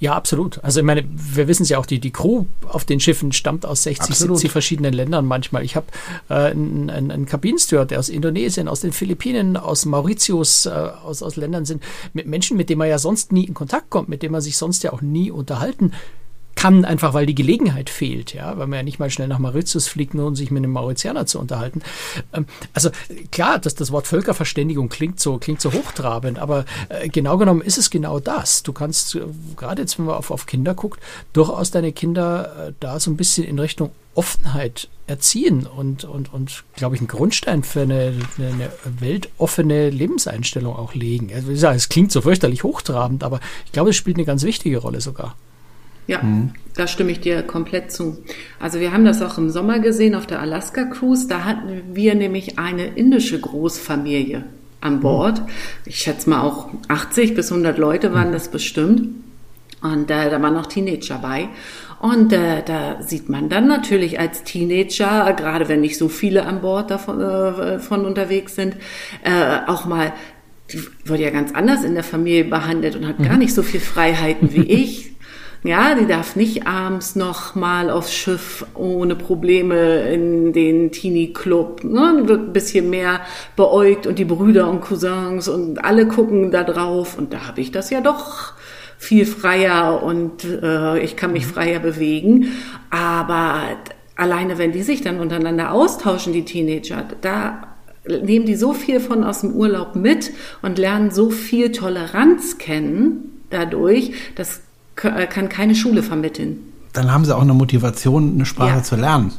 [0.00, 0.62] Ja, absolut.
[0.62, 3.66] Also ich meine, wir wissen es ja auch, die, die Crew auf den Schiffen stammt
[3.66, 4.38] aus 60, absolut.
[4.38, 5.64] 70 verschiedenen Ländern manchmal.
[5.64, 5.86] Ich habe
[6.28, 11.36] äh, einen, einen Kabinensteward, der aus Indonesien, aus den Philippinen, aus Mauritius, äh, aus, aus
[11.36, 14.32] Ländern sind, mit Menschen, mit denen man ja sonst nie in Kontakt kommt, mit denen
[14.32, 15.92] man sich sonst ja auch nie unterhalten
[16.62, 19.88] kann, einfach weil die Gelegenheit fehlt, ja, weil man ja nicht mal schnell nach Mauritius
[19.88, 21.82] fliegt, nur um sich mit einem Mauritianer zu unterhalten.
[22.32, 22.90] Ähm, also
[23.32, 27.78] klar, dass das Wort Völkerverständigung klingt so, klingt so hochtrabend, aber äh, genau genommen ist
[27.78, 28.62] es genau das.
[28.62, 29.22] Du kannst, äh,
[29.56, 31.00] gerade jetzt, wenn man auf, auf Kinder guckt,
[31.32, 36.62] durchaus deine Kinder äh, da so ein bisschen in Richtung Offenheit erziehen und, und, und
[36.76, 38.70] glaube ich, einen Grundstein für eine, eine
[39.00, 41.32] weltoffene Lebenseinstellung auch legen.
[41.34, 45.00] Also, es klingt so fürchterlich hochtrabend, aber ich glaube, es spielt eine ganz wichtige Rolle
[45.00, 45.34] sogar.
[46.06, 46.50] Ja, mhm.
[46.74, 48.18] da stimme ich dir komplett zu.
[48.58, 51.28] Also wir haben das auch im Sommer gesehen auf der Alaska Cruise.
[51.28, 54.44] Da hatten wir nämlich eine indische Großfamilie
[54.80, 55.42] an Bord.
[55.86, 58.32] Ich schätze mal auch 80 bis 100 Leute waren mhm.
[58.32, 59.08] das bestimmt.
[59.80, 61.48] Und äh, da waren noch Teenager bei.
[62.00, 66.60] Und äh, da sieht man dann natürlich als Teenager, gerade wenn nicht so viele an
[66.60, 68.76] Bord davon äh, von unterwegs sind,
[69.22, 70.12] äh, auch mal
[70.72, 73.24] die wird ja ganz anders in der Familie behandelt und hat mhm.
[73.24, 75.11] gar nicht so viel Freiheiten wie ich.
[75.64, 81.84] Ja, die darf nicht abends noch mal aufs Schiff ohne Probleme in den Teenie-Club.
[81.84, 82.20] Ne?
[82.20, 83.20] Die wird ein bisschen mehr
[83.54, 87.16] beäugt und die Brüder und Cousins und alle gucken da drauf.
[87.16, 88.54] Und da habe ich das ja doch
[88.98, 91.50] viel freier und äh, ich kann mich mhm.
[91.50, 92.52] freier bewegen.
[92.90, 93.62] Aber
[94.16, 97.68] alleine, wenn die sich dann untereinander austauschen, die Teenager, da
[98.04, 103.44] nehmen die so viel von aus dem Urlaub mit und lernen so viel Toleranz kennen
[103.50, 104.62] dadurch, dass
[105.10, 106.58] kann keine Schule vermitteln.
[106.92, 108.82] Dann haben sie auch eine Motivation, eine Sprache ja.
[108.82, 109.32] zu lernen.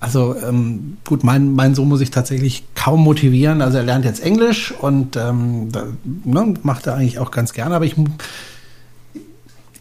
[0.00, 3.62] Also ähm, gut, mein, mein Sohn muss ich tatsächlich kaum motivieren.
[3.62, 5.84] Also er lernt jetzt Englisch und ähm, da,
[6.24, 7.74] ne, macht er eigentlich auch ganz gerne.
[7.74, 7.96] Aber ich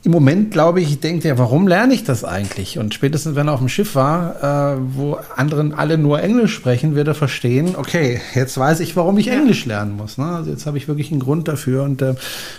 [0.05, 2.77] im Moment glaube ich, ich denke ja, warum lerne ich das eigentlich?
[2.77, 6.95] Und spätestens, wenn er auf dem Schiff war, äh, wo anderen alle nur Englisch sprechen,
[6.95, 9.33] wird er verstehen, okay, jetzt weiß ich, warum ich ja.
[9.33, 10.17] Englisch lernen muss.
[10.17, 10.25] Ne?
[10.25, 11.83] Also jetzt habe ich wirklich einen Grund dafür.
[11.83, 12.15] Und äh,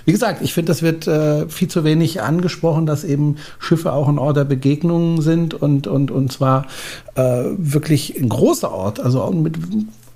[0.07, 4.09] wie gesagt, ich finde, das wird äh, viel zu wenig angesprochen, dass eben Schiffe auch
[4.09, 6.66] ein Ort der Begegnungen sind und, und, und zwar
[7.14, 9.59] äh, wirklich ein großer Ort, also auch mit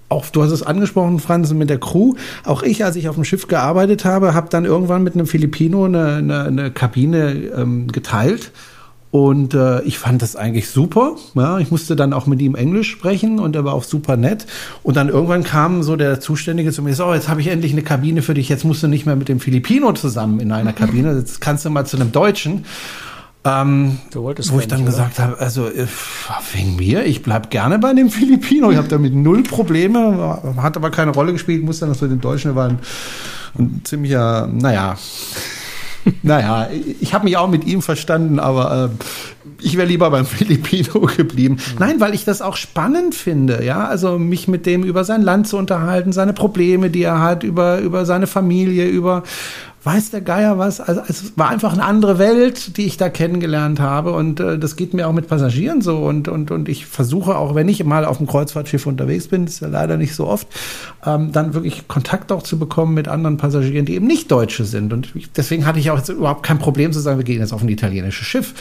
[0.09, 2.15] auch du hast es angesprochen, Franz, mit der Crew.
[2.45, 5.85] Auch ich, als ich auf dem Schiff gearbeitet habe, habe dann irgendwann mit einem Filipino
[5.85, 8.53] eine, eine, eine Kabine ähm, geteilt.
[9.11, 11.17] Und äh, ich fand das eigentlich super.
[11.35, 14.47] Ja, ich musste dann auch mit ihm Englisch sprechen und er war auch super nett.
[14.83, 17.83] Und dann irgendwann kam so der Zuständige zu mir, so, jetzt habe ich endlich eine
[17.83, 18.51] Kabine für dich.
[18.51, 21.17] Jetzt musst du nicht mehr mit dem Filipino zusammen in einer Kabine.
[21.17, 22.67] Jetzt kannst du mal zu einem Deutschen.
[23.45, 25.87] Ähm, wo ich dann nicht, gesagt habe, also äh,
[26.53, 28.71] wegen mir, ich bleib gerne bei dem Filipino.
[28.73, 32.55] Ich habe damit null Probleme, hat aber keine Rolle gespielt, muss dann für den Deutschen,
[32.55, 32.79] war ein,
[33.59, 34.97] ein ziemlicher, naja,
[36.23, 36.69] naja,
[37.01, 39.05] ich habe mich auch mit ihm verstanden, aber äh,
[39.61, 41.55] ich wäre lieber beim Filipino geblieben.
[41.55, 41.79] Mhm.
[41.79, 45.49] Nein, weil ich das auch spannend finde, ja, also mich mit dem über sein Land
[45.49, 49.23] zu unterhalten, seine Probleme, die er hat, über, über seine Familie, über
[49.85, 50.81] weiß der Geier was.
[50.81, 54.13] Also es war einfach eine andere Welt, die ich da kennengelernt habe.
[54.13, 55.99] Und äh, das geht mir auch mit Passagieren so.
[55.99, 59.61] Und, und, und ich versuche auch, wenn ich mal auf dem Kreuzfahrtschiff unterwegs bin, ist
[59.61, 60.49] ja leider nicht so oft,
[61.07, 64.93] ähm, dann wirklich Kontakt auch zu bekommen mit anderen Passagieren, die eben nicht Deutsche sind.
[64.93, 67.63] Und deswegen hatte ich auch jetzt überhaupt kein Problem zu sagen, wir gehen jetzt auf
[67.63, 68.55] ein italienisches Schiff.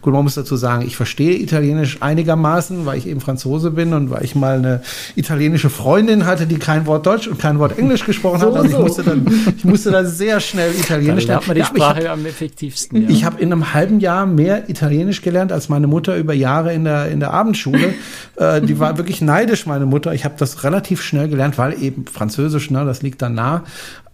[0.00, 4.10] Gut, man muss dazu sagen, ich verstehe Italienisch einigermaßen, weil ich eben Franzose bin und
[4.10, 4.82] weil ich mal eine
[5.14, 8.56] italienische Freundin hatte, die kein Wort Deutsch und kein Wort Englisch gesprochen so, hat.
[8.56, 11.44] Also ich musste dann, ich musste dann sehr schnell Italienisch lernen.
[11.46, 13.02] man die Sprache am effektivsten.
[13.02, 13.08] Ja.
[13.08, 16.84] Ich habe in einem halben Jahr mehr Italienisch gelernt als meine Mutter über Jahre in
[16.84, 17.94] der in der Abendschule.
[18.36, 20.14] äh, die war wirklich neidisch, meine Mutter.
[20.14, 23.64] Ich habe das relativ schnell gelernt, weil eben Französisch, ne, das liegt dann nah.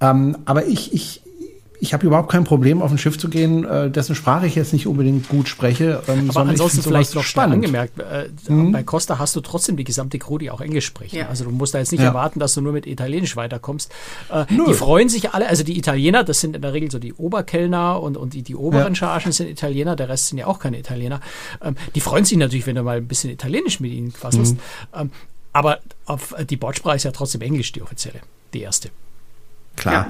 [0.00, 1.22] Ähm, aber ich, ich,
[1.80, 4.72] ich habe überhaupt kein Problem, auf ein Schiff zu gehen, äh, dessen Sprache ich jetzt
[4.72, 6.02] nicht unbedingt gut spreche.
[6.08, 8.72] Ähm, Aber ansonsten vielleicht noch spannend angemerkt, äh, mhm.
[8.72, 11.14] bei Costa hast du trotzdem die gesamte Crew, die auch Englisch spricht.
[11.14, 11.28] Ja.
[11.28, 12.08] Also du musst da jetzt nicht ja.
[12.08, 13.92] erwarten, dass du nur mit Italienisch weiterkommst.
[14.30, 17.14] Äh, die freuen sich alle, also die Italiener, das sind in der Regel so die
[17.14, 18.96] Oberkellner und, und die, die oberen ja.
[18.96, 21.20] Chargen sind Italiener, der Rest sind ja auch keine Italiener.
[21.62, 24.54] Ähm, die freuen sich natürlich, wenn du mal ein bisschen Italienisch mit ihnen quasselst.
[24.54, 24.60] Mhm.
[25.00, 25.10] Ähm,
[25.52, 28.20] aber auf, die Bordsprache ist ja trotzdem Englisch, die offizielle,
[28.52, 28.90] die erste.
[29.78, 29.94] Klar.
[29.94, 30.06] Ja,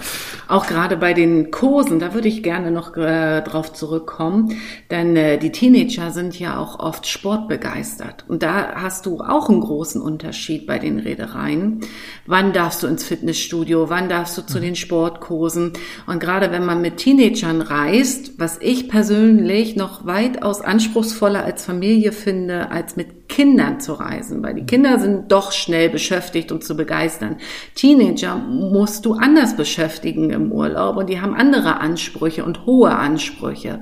[0.48, 4.58] auch gerade bei den Kursen, da würde ich gerne noch äh, drauf zurückkommen,
[4.90, 9.60] denn äh, die Teenager sind ja auch oft sportbegeistert und da hast du auch einen
[9.60, 11.80] großen Unterschied bei den Reedereien.
[12.26, 14.62] Wann darfst du ins Fitnessstudio, wann darfst du zu mhm.
[14.62, 15.74] den Sportkursen
[16.06, 22.12] und gerade wenn man mit Teenagern reist, was ich persönlich noch weitaus anspruchsvoller als Familie
[22.12, 26.76] finde, als mit Kindern zu reisen, weil die Kinder sind doch schnell beschäftigt und zu
[26.76, 27.36] begeistern.
[27.74, 33.80] Teenager musst du anders beschäftigen im Urlaub und die haben andere Ansprüche und hohe Ansprüche.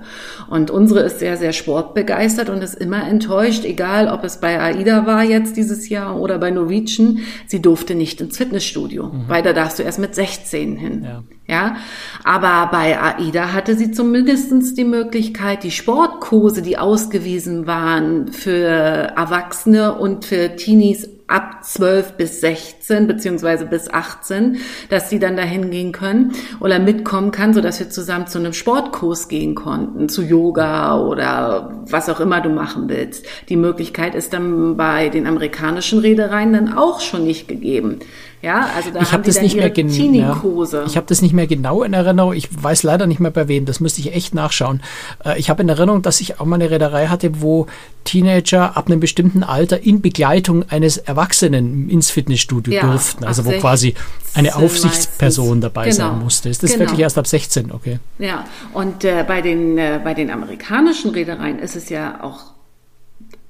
[0.50, 5.06] Und unsere ist sehr, sehr sportbegeistert und ist immer enttäuscht, egal ob es bei AIDA
[5.06, 7.20] war jetzt dieses Jahr oder bei Norwegian.
[7.46, 9.28] Sie durfte nicht ins Fitnessstudio, mhm.
[9.28, 11.04] weil da darfst du erst mit 16 hin.
[11.04, 11.22] Ja.
[11.48, 11.76] Ja,
[12.24, 19.94] aber bei AIDA hatte sie zumindestens die Möglichkeit, die Sportkurse, die ausgewiesen waren für Erwachsene
[19.94, 24.58] und für Teenies ab 12 bis 16 beziehungsweise bis 18,
[24.90, 28.52] dass sie dann dahin gehen können oder mitkommen kann, so dass wir zusammen zu einem
[28.52, 33.26] Sportkurs gehen konnten, zu Yoga oder was auch immer du machen willst.
[33.48, 37.98] Die Möglichkeit ist dann bei den amerikanischen Reedereien dann auch schon nicht gegeben.
[38.42, 40.78] Ja, also da ich haben hab die das nicht mehr gen- Teenie-Kose.
[40.80, 42.34] Ja, ich habe das nicht mehr genau in Erinnerung.
[42.34, 43.64] Ich weiß leider nicht mehr bei wem.
[43.64, 44.82] Das müsste ich echt nachschauen.
[45.24, 47.66] Äh, ich habe in Erinnerung, dass ich auch mal eine Reederei hatte, wo
[48.04, 53.24] Teenager ab einem bestimmten Alter in Begleitung eines Erwachsenen ins Fitnessstudio Ja, durften.
[53.24, 53.94] Also wo quasi
[54.34, 55.60] eine 16 Aufsichtsperson meistens.
[55.62, 56.22] dabei sein Genau.
[56.24, 56.48] musste.
[56.50, 56.82] Ist das Genau.
[56.84, 57.72] wirklich erst ab 16?
[57.72, 57.98] Okay.
[58.18, 62.52] Ja, und äh, bei, den, äh, bei den amerikanischen Reedereien ist es ja auch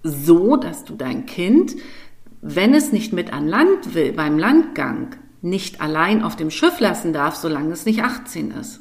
[0.02, 1.72] so, dass du dein Kind,
[2.54, 7.12] wenn es nicht mit an Land will, beim Landgang, nicht allein auf dem Schiff lassen
[7.12, 8.80] darf, solange es nicht 18 ist.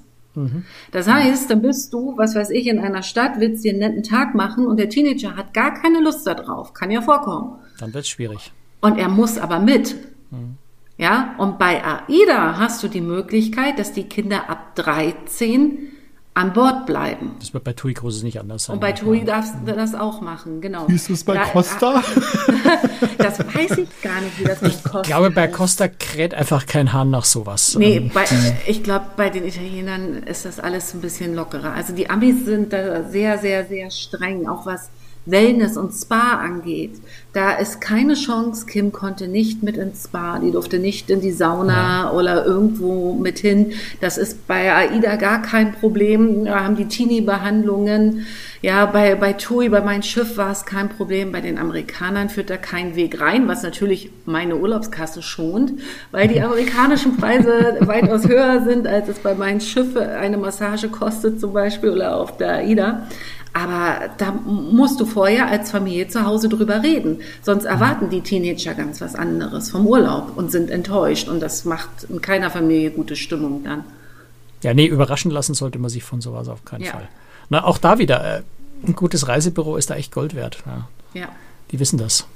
[0.92, 4.04] Das heißt, dann bist du, was weiß ich, in einer Stadt, willst dir einen netten
[4.04, 6.74] Tag machen und der Teenager hat gar keine Lust darauf.
[6.74, 7.60] Kann ja vorkommen.
[7.80, 8.52] Dann wird es schwierig.
[8.82, 9.96] Und er muss aber mit.
[10.98, 15.92] Ja, und bei AIDA hast du die Möglichkeit, dass die Kinder ab 13
[16.36, 17.32] an Bord bleiben.
[17.40, 18.74] Das wird bei TUI Cruises nicht anders sein.
[18.76, 20.88] Und bei TUI darfst du das auch machen, genau.
[20.88, 22.04] Wie ist es bei Da- Costa?
[23.18, 25.48] Das weiß ich gar nicht, wie das mit Costa Ich glaube, bei.
[25.48, 27.76] Costa kräht einfach kein Hahn nach sowas.
[27.78, 28.26] Nee, Ähm, bei,
[28.68, 31.74] ich glaube, bei den Italienern ist das alles ein bisschen lockerer.
[31.74, 34.90] Also die Amis sind da sehr, sehr, sehr streng, auch was
[35.26, 36.92] Wellness und Spa angeht.
[37.34, 38.66] Da ist keine Chance.
[38.66, 43.40] Kim konnte nicht mit ins Spa, die durfte nicht in die Sauna oder irgendwo mit
[43.40, 43.74] hin.
[44.00, 46.46] Das ist bei AIDA gar kein Problem.
[46.46, 48.26] Da haben die Teenie-Behandlungen.
[48.62, 51.32] Ja, bei, bei TUI, bei meinem Schiff war es kein Problem.
[51.32, 55.74] Bei den Amerikanern führt da kein Weg rein, was natürlich meine Urlaubskasse schont,
[56.12, 61.42] weil die amerikanischen Preise weitaus höher sind, als es bei meinen Schiff eine Massage kostet
[61.42, 63.08] zum Beispiel oder auf der AIDA.
[63.58, 67.22] Aber da musst du vorher als Familie zu Hause drüber reden.
[67.42, 71.30] Sonst erwarten die Teenager ganz was anderes vom Urlaub und sind enttäuscht.
[71.30, 73.86] Und das macht in keiner Familie gute Stimmung dann.
[74.62, 76.92] Ja, nee, überraschen lassen sollte man sich von sowas auf keinen Ja.
[76.92, 77.08] Fall.
[77.50, 78.42] Na, auch da wieder, äh,
[78.86, 80.62] ein gutes Reisebüro ist da echt Gold wert.
[80.66, 80.90] Ja.
[81.14, 81.30] Ja.
[81.72, 82.28] Die wissen das.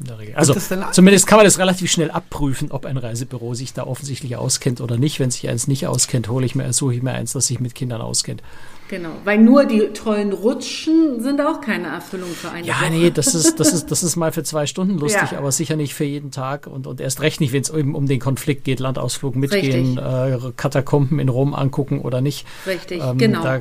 [0.00, 0.34] In der Regel.
[0.34, 0.54] Also
[0.92, 4.98] zumindest kann man das relativ schnell abprüfen, ob ein Reisebüro sich da offensichtlich auskennt oder
[4.98, 5.18] nicht.
[5.18, 7.74] Wenn sich eins nicht auskennt, hole ich mir, suche ich mir eins, das sich mit
[7.74, 8.42] Kindern auskennt.
[8.88, 12.90] Genau, weil nur die tollen Rutschen sind auch keine Erfüllung für eine Ja, Woche.
[12.90, 15.38] nee, das ist, das ist, das ist mal für zwei Stunden lustig, Ja.
[15.38, 18.06] aber sicher nicht für jeden Tag und, und erst recht nicht, wenn es eben um
[18.06, 22.46] den Konflikt geht, Landausflug mitgehen, äh, Katakomben in Rom angucken oder nicht.
[22.66, 23.42] Richtig, Ähm, genau.
[23.42, 23.60] Da,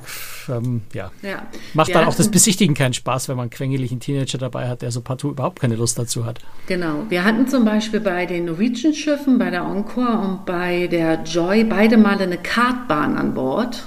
[0.49, 1.11] ähm, ja.
[1.23, 1.47] Ja.
[1.73, 4.83] Macht Wir dann auch das Besichtigen keinen Spaß, wenn man einen quengeligen Teenager dabei hat,
[4.83, 6.39] der so partout überhaupt keine Lust dazu hat.
[6.67, 7.03] Genau.
[7.09, 11.97] Wir hatten zum Beispiel bei den Norwegian-Schiffen, bei der Encore und bei der Joy beide
[11.97, 13.83] Male eine Kartbahn an Bord.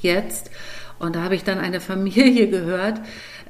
[0.00, 0.48] Jetzt.
[0.98, 3.00] Und da habe ich dann eine Familie gehört,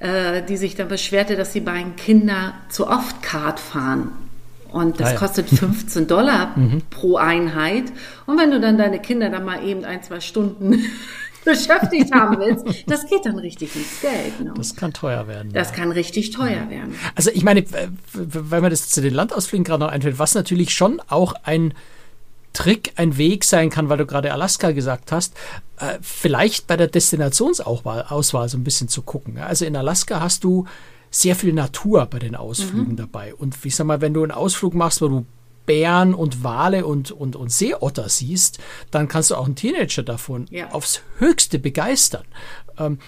[0.01, 4.11] äh, die sich dann beschwerte, dass die beiden Kinder zu oft Kart fahren.
[4.73, 5.19] Und das Ah ja.
[5.19, 6.55] kostet 15 Dollar
[6.91, 7.85] pro Einheit.
[8.27, 10.85] Und wenn du dann deine Kinder dann mal eben ein, zwei Stunden
[11.45, 14.41] beschäftigt haben willst, das geht dann richtig ins Geld.
[14.41, 14.53] Ne?
[14.57, 15.53] Das kann teuer werden.
[15.53, 16.97] Das kann richtig teuer werden.
[17.15, 17.65] Also ich meine,
[18.13, 21.73] weil mir das zu den Landausflügen gerade noch einfällt, was natürlich schon auch ein
[22.57, 25.35] Trick, ein Weg sein kann, weil du gerade Alaska gesagt hast,
[25.79, 29.39] äh, vielleicht bei der Destinationsauswahl Auswahl so ein bisschen zu gucken.
[29.39, 30.67] Also in Alaska hast du
[31.11, 33.35] sehr viel Natur bei den Ausflügen dabei.
[33.35, 35.27] Und ich sag mal, wenn du einen Ausflug machst, wo du
[35.67, 38.59] Bären und Wale und, und, und Seeotter siehst,
[38.93, 40.71] dann kannst du auch einen Teenager davon Ja.
[40.71, 42.25] aufs Höchste begeistern.
[42.79, 42.99] Ähm,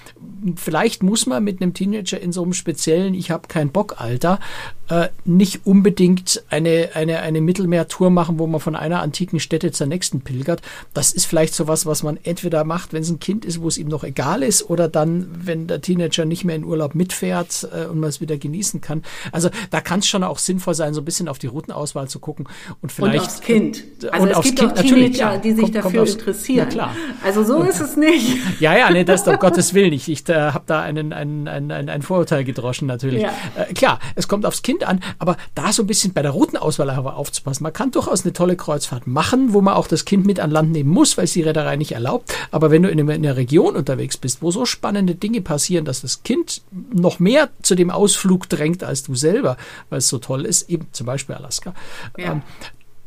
[0.57, 4.41] vielleicht muss man mit einem Teenager in so einem speziellen Ich habe keinen Bock Alter
[4.89, 9.87] äh, nicht unbedingt eine, eine, eine Mittelmeertour machen, wo man von einer antiken Stätte zur
[9.87, 10.63] nächsten pilgert.
[10.95, 13.79] Das ist vielleicht sowas, was man entweder macht, wenn es ein Kind ist, wo es
[13.79, 17.87] ihm noch egal ist, oder dann, wenn der Teenager nicht mehr in Urlaub mitfährt äh,
[17.87, 19.03] und man es wieder genießen kann.
[19.33, 22.19] Also da kann es schon auch sinnvoll sein, so ein bisschen auf die Routenauswahl zu
[22.19, 22.49] gucken
[22.83, 23.85] und vielleicht und aufs Kind.
[24.11, 25.37] Also und es aufs gibt Kind, auch Teenager, ja.
[25.39, 26.69] die sich Kommt- kommt dafür aufs- interessieren.
[26.69, 26.95] Klar.
[27.25, 28.37] Also so ist es nicht.
[28.61, 30.09] Ja, ja, nee, das um Gottes Willen nicht.
[30.09, 33.23] Ich äh, habe da einen, einen, einen, einen, ein Vorurteil gedroschen natürlich.
[33.23, 33.33] Ja.
[33.57, 36.91] Äh, klar, es kommt aufs Kind an, aber da so ein bisschen bei der Routenauswahl
[36.91, 37.63] aber aufzupassen.
[37.63, 40.73] Man kann durchaus eine tolle Kreuzfahrt machen, wo man auch das Kind mit an Land
[40.73, 42.35] nehmen muss, weil es die Reederei nicht erlaubt.
[42.51, 46.23] Aber wenn du in einer Region unterwegs bist, wo so spannende Dinge passieren, dass das
[46.23, 46.63] Kind
[46.93, 49.57] noch mehr zu dem Ausflug drängt als du selber,
[49.91, 51.75] weil es so toll ist, eben zum Beispiel Alaska,
[52.17, 52.33] Ja.
[52.33, 52.43] ähm,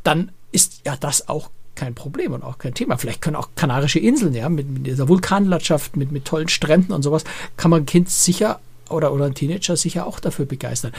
[0.03, 2.97] dann ist ja das auch kein Problem und auch kein Thema.
[2.97, 7.01] Vielleicht können auch Kanarische Inseln, ja, mit, mit dieser Vulkanlandschaft, mit, mit tollen Stränden und
[7.01, 7.23] sowas,
[7.57, 8.59] kann man ein Kind sicher
[8.93, 10.91] oder, oder ein Teenager sicher auch dafür begeistern.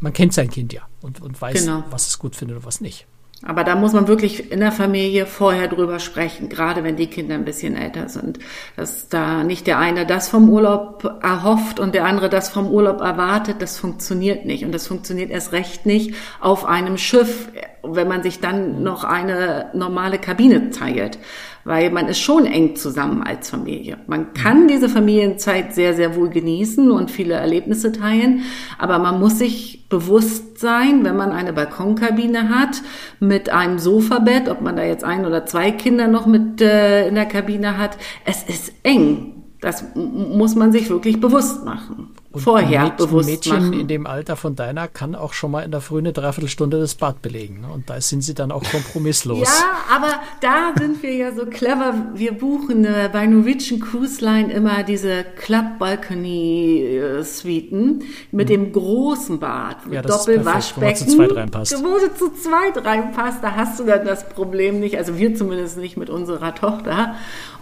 [0.00, 1.84] Man kennt sein Kind ja und, und weiß, Genau.
[1.90, 3.06] was es gut findet und was nicht.
[3.44, 7.34] Aber da muss man wirklich in der Familie vorher drüber sprechen, gerade wenn die Kinder
[7.34, 8.38] ein bisschen älter sind.
[8.76, 13.00] Dass da nicht der eine das vom Urlaub erhofft und der andere das vom Urlaub
[13.00, 14.64] erwartet, das funktioniert nicht.
[14.64, 17.48] Und das funktioniert erst recht nicht auf einem Schiff,
[17.82, 21.18] wenn man sich dann noch eine normale Kabine teilt.
[21.64, 23.98] Weil man ist schon eng zusammen als Familie.
[24.06, 28.42] Man kann diese Familienzeit sehr, sehr wohl genießen und viele Erlebnisse teilen,
[28.78, 32.82] aber man muss sich bewusst sein, wenn man eine Balkonkabine hat
[33.20, 37.14] mit einem Sofabett, ob man da jetzt ein oder zwei Kinder noch mit äh, in
[37.14, 39.44] der Kabine hat, es ist eng.
[39.60, 42.08] Das muss man sich wirklich bewusst machen.
[42.32, 43.80] Und vorher Mädchen, bewusst Mädchen machen.
[43.80, 46.94] in dem Alter von deiner kann auch schon mal in der Früh eine Dreiviertelstunde das
[46.94, 47.60] Bad belegen.
[47.62, 47.68] Ne?
[47.72, 49.48] Und da sind sie dann auch kompromisslos.
[49.48, 51.94] Ja, aber da sind wir ja so clever.
[52.14, 58.72] Wir buchen äh, bei Norwegian Cruise Line immer diese Club Balcony äh, Suiten mit dem
[58.72, 61.08] großen Bad, mit Ja, perfekt, wo man Doppelwaschbecken.
[61.08, 61.84] zu zweit reinpasst.
[61.84, 64.96] Wo du zu zweit reinpasst, da hast du dann das Problem nicht.
[64.96, 67.14] Also wir zumindest nicht mit unserer Tochter.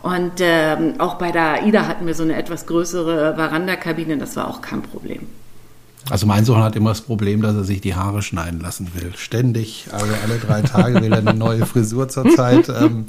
[0.02, 4.16] Und ähm, auch bei der AIDA hatten wir so eine etwas größere Verandakabine.
[4.16, 5.26] Das war auch kein Problem.
[6.08, 9.12] Also mein Sohn hat immer das Problem, dass er sich die Haare schneiden lassen will.
[9.16, 12.68] Ständig, also alle drei Tage will er eine neue Frisur zurzeit.
[12.68, 13.06] Ähm,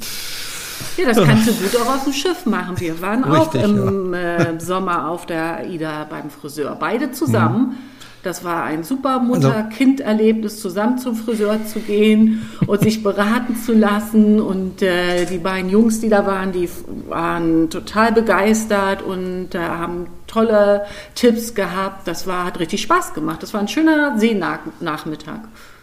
[0.96, 2.78] Ja, das kannst du gut auch auf dem Schiff machen.
[2.80, 6.76] Wir waren auch Richtig, im äh, Sommer auf der AIDA beim Friseur.
[6.78, 7.76] Beide zusammen.
[8.22, 14.40] Das war ein super Mutter-Kind-Erlebnis, zusammen zum Friseur zu gehen und sich beraten zu lassen.
[14.40, 16.68] Und äh, die beiden Jungs, die da waren, die
[17.08, 20.84] waren total begeistert und äh, haben tolle
[21.16, 22.06] Tipps gehabt.
[22.06, 23.42] Das war, hat richtig Spaß gemacht.
[23.42, 25.40] Das war ein schöner Seenachmittag.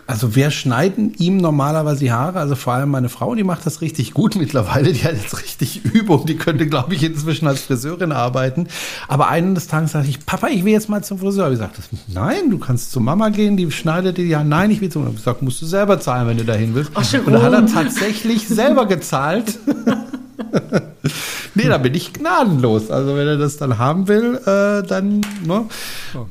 [0.09, 3.81] Also wir schneiden ihm normalerweise die Haare, also vor allem meine Frau, die macht das
[3.81, 8.11] richtig gut mittlerweile, die hat jetzt richtig Übung, die könnte, glaube ich, inzwischen als Friseurin
[8.11, 8.69] arbeiten.
[9.07, 11.51] Aber eines Tages sagte ich, Papa, ich will jetzt mal zum Friseur.
[11.51, 14.45] Ich sagte, nein, du kannst zu Mama gehen, die schneidet dir die Haare.
[14.45, 15.05] Nein, ich will zu.
[15.07, 16.89] Ich gesagt, musst du selber zahlen, wenn du dahin willst.
[16.95, 17.21] Ach, schön.
[17.25, 19.59] Und da hat er tatsächlich selber gezahlt.
[21.55, 22.91] nee, da bin ich gnadenlos.
[22.91, 25.65] Also wenn er das dann haben will, äh, dann, ne?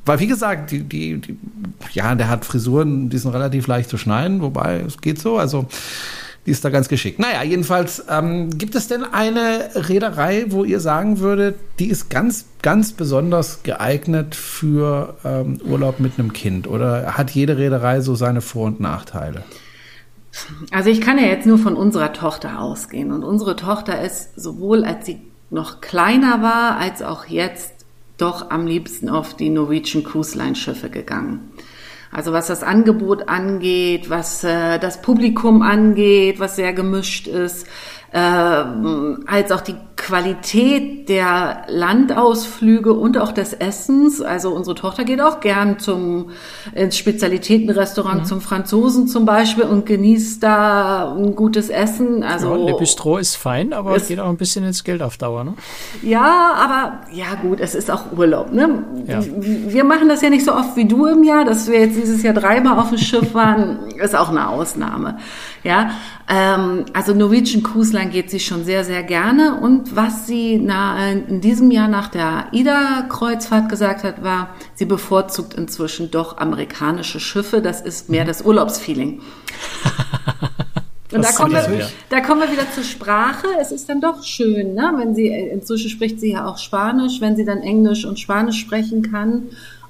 [0.05, 1.37] Weil wie gesagt, die, die, die,
[1.93, 5.39] ja, der hat Frisuren, die sind relativ leicht zu schneiden, wobei es geht so.
[5.39, 5.67] Also
[6.47, 7.19] die ist da ganz geschickt.
[7.19, 12.47] Naja, jedenfalls, ähm, gibt es denn eine Reederei, wo ihr sagen würdet, die ist ganz,
[12.63, 16.67] ganz besonders geeignet für ähm, Urlaub mit einem Kind?
[16.67, 19.45] Oder hat jede Reederei so seine Vor- und Nachteile?
[20.71, 23.13] Also ich kann ja jetzt nur von unserer Tochter ausgehen.
[23.13, 25.21] Und unsere Tochter ist sowohl als sie
[25.51, 27.73] noch kleiner war, als auch jetzt
[28.19, 31.51] doch am liebsten auf die Norwegian Cruise Line Schiffe gegangen.
[32.11, 37.67] Also was das Angebot angeht, was äh, das Publikum angeht, was sehr gemischt ist,
[38.13, 39.77] äh, als auch die
[40.09, 44.23] Qualität der Landausflüge und auch des Essens.
[44.23, 46.31] Also unsere Tochter geht auch gern zum
[46.75, 52.23] ins Spezialitätenrestaurant zum Franzosen zum Beispiel und genießt da ein gutes Essen.
[52.23, 55.19] Also Ja, Le Bistro ist fein, aber Es- geht auch ein bisschen ins Geld auf
[55.19, 55.45] Dauer.
[55.45, 55.53] Ne?
[56.03, 58.51] Ja, aber ja gut, es ist auch Urlaub.
[58.51, 58.83] Ne?
[59.07, 59.21] Ja.
[59.23, 62.23] Wir machen das ja nicht so oft wie du im Jahr, dass wir jetzt dieses
[62.23, 65.19] Jahr dreimal auf dem Schiff waren, ist auch eine Ausnahme.
[65.65, 65.91] Ja,
[66.29, 69.61] ähm, also Norwegian Cruise Line geht sie schon sehr, sehr gerne.
[69.61, 75.55] Und was sie na, in diesem Jahr nach der Ida-Kreuzfahrt gesagt hat, war, sie bevorzugt
[75.55, 77.61] inzwischen doch amerikanische Schiffe.
[77.61, 79.21] Das ist mehr das Urlaubsfeeling.
[81.11, 83.47] Und da kommen, wir, da kommen wir wieder zur Sprache.
[83.59, 84.93] Es ist dann doch schön, ne?
[84.99, 89.11] wenn sie, inzwischen spricht sie ja auch Spanisch, wenn sie dann Englisch und Spanisch sprechen
[89.11, 89.45] kann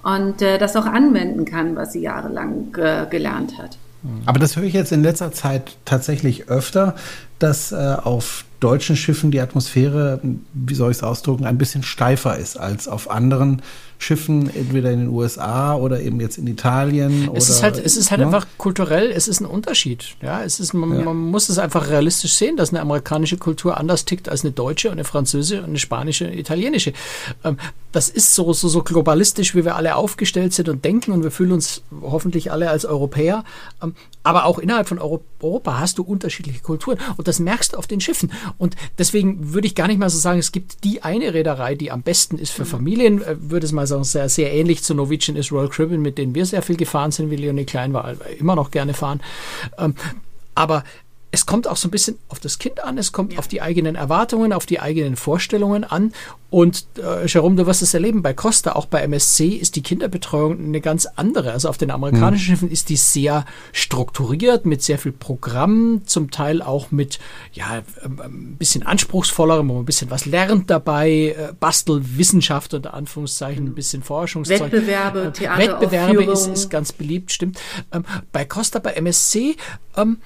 [0.05, 3.79] und äh, das auch anwenden kann, was sie jahrelang äh, gelernt hat.
[4.27, 6.95] Aber das höre ich jetzt in letzter Zeit tatsächlich öfter,
[7.39, 10.21] dass äh, auf deutschen Schiffen die Atmosphäre,
[10.53, 13.63] wie soll ich es ausdrücken, ein bisschen steifer ist als auf anderen
[13.99, 17.31] Schiffen, entweder in den USA oder eben jetzt in Italien.
[17.35, 18.27] Es ist halt, es ist halt ne?
[18.27, 20.17] einfach kulturell, es ist ein Unterschied.
[20.23, 21.05] Ja, es ist, man, Ja.
[21.05, 24.89] man muss es einfach realistisch sehen, dass eine amerikanische Kultur anders tickt als eine deutsche
[24.89, 26.93] und eine französische und eine spanische, eine italienische.
[27.45, 27.59] Ähm,
[27.91, 31.31] das ist so, so, so globalistisch, wie wir alle aufgestellt sind und denken und wir
[31.31, 33.45] fühlen uns hoffentlich alle als Europäer.
[33.83, 37.77] Ähm, aber auch innerhalb von Euro Europa hast du unterschiedliche Kulturen und das merkst du
[37.77, 38.33] auf den Schiffen.
[38.59, 41.91] Und deswegen würde ich gar nicht mal so sagen, es gibt die eine Reederei, die
[41.91, 45.37] am besten ist für Familien, äh, würde es mal sagen, sehr, sehr ähnlich zu Norwegian
[45.37, 48.55] ist Royal Caribbean, mit denen wir sehr viel gefahren sind, wie Leonie Klein war, immer
[48.55, 49.21] noch gerne fahren.
[49.79, 49.95] Ähm,
[50.55, 50.85] aber
[51.31, 53.95] es kommt auch so ein bisschen auf das Kind an, es kommt auf die eigenen
[53.97, 56.13] Erwartungen, auf die eigenen Vorstellungen an.
[56.51, 60.59] Und äh, Jerome, du wirst es erleben, bei Costa, auch bei MSC, ist die Kinderbetreuung
[60.59, 61.53] eine ganz andere.
[61.53, 66.63] Also auf den amerikanischen Schiffen ist die sehr strukturiert, mit sehr viel Programm, zum Teil
[66.63, 67.19] auch mit
[67.53, 72.95] ja, ähm, ein bisschen anspruchsvollerem, wo man ein bisschen was lernt dabei, äh, Bastelwissenschaft unter
[72.95, 74.73] Anführungszeichen, ein bisschen Forschungszeug.
[74.73, 75.81] Wettbewerbe, Äh, Theateraufführungen.
[75.83, 77.61] Wettbewerbe ist, ist ganz beliebt, stimmt.
[77.93, 79.57] Ähm, bei Costa, bei MSC,
[79.99, 80.17] ähm,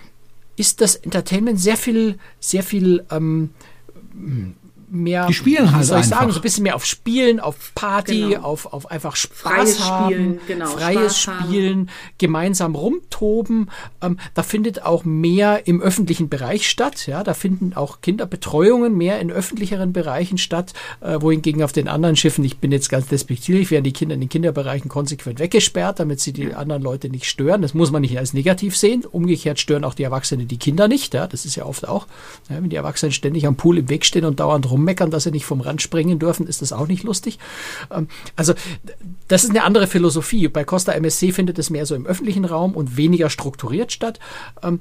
[0.56, 3.50] ist das Entertainment sehr viel, sehr viel ähm,
[4.92, 6.18] mehr, die spielen halt wie soll ich einfach.
[6.20, 8.42] sagen, so ein bisschen mehr auf Spielen, auf Party, Genau.
[8.42, 11.46] auf, auf einfach Spaß Freies haben, Spielen, genau, freies Spaß haben.
[11.48, 13.70] Spielen, gemeinsam rumtoben.
[14.02, 17.06] Ähm, da findet auch mehr im öffentlichen Bereich statt.
[17.06, 22.16] Ja, da finden auch Kinderbetreuungen mehr in öffentlicheren Bereichen statt, äh, wohingegen auf den anderen
[22.16, 26.20] Schiffen, ich bin jetzt ganz despektierlich, werden die Kinder in den Kinderbereichen konsequent weggesperrt, damit
[26.20, 27.62] sie die anderen Leute nicht stören.
[27.62, 29.04] Das muss man nicht als negativ sehen.
[29.10, 31.14] Umgekehrt stören auch die Erwachsenen die Kinder nicht.
[31.14, 32.06] Ja, das ist ja oft auch,
[32.50, 35.30] ja, wenn die Erwachsenen ständig am Pool im Weg stehen und dauernd rummeckern, dass sie
[35.30, 37.38] nicht vom Rand springen dürfen, ist das auch nicht lustig.
[37.90, 38.54] Ähm, also
[39.28, 40.48] das ist eine andere Philosophie.
[40.48, 44.18] Bei Costa MSC findet es mehr so im öffentlichen Raum und weniger strukturiert statt.
[44.62, 44.80] Ähm,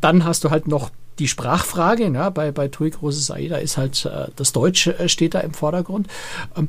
[0.00, 2.08] dann hast du halt noch die Sprachfrage.
[2.08, 5.54] Ja, bei, bei TUI Großes AIDA ist halt äh, das Deutsche äh, steht da im
[5.54, 6.08] Vordergrund.
[6.56, 6.68] Ähm,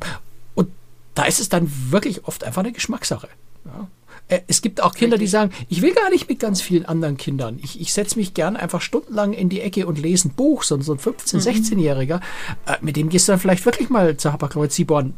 [0.56, 0.70] und
[1.16, 3.30] da ist es dann wirklich oft einfach eine Geschmackssache.
[3.66, 3.88] Ja.
[4.34, 7.18] Äh, Es gibt auch Kinder, die sagen, ich will gar nicht mit ganz vielen anderen
[7.18, 7.60] Kindern.
[7.62, 10.64] Ich, ich setze mich gern einfach stundenlang in die Ecke und lese ein Buch.
[10.64, 12.20] So, so ein 15-, 16-Jähriger,
[12.66, 15.14] äh, mit dem gehst du dann vielleicht wirklich mal zu Hapag-Lloyd-Seaborn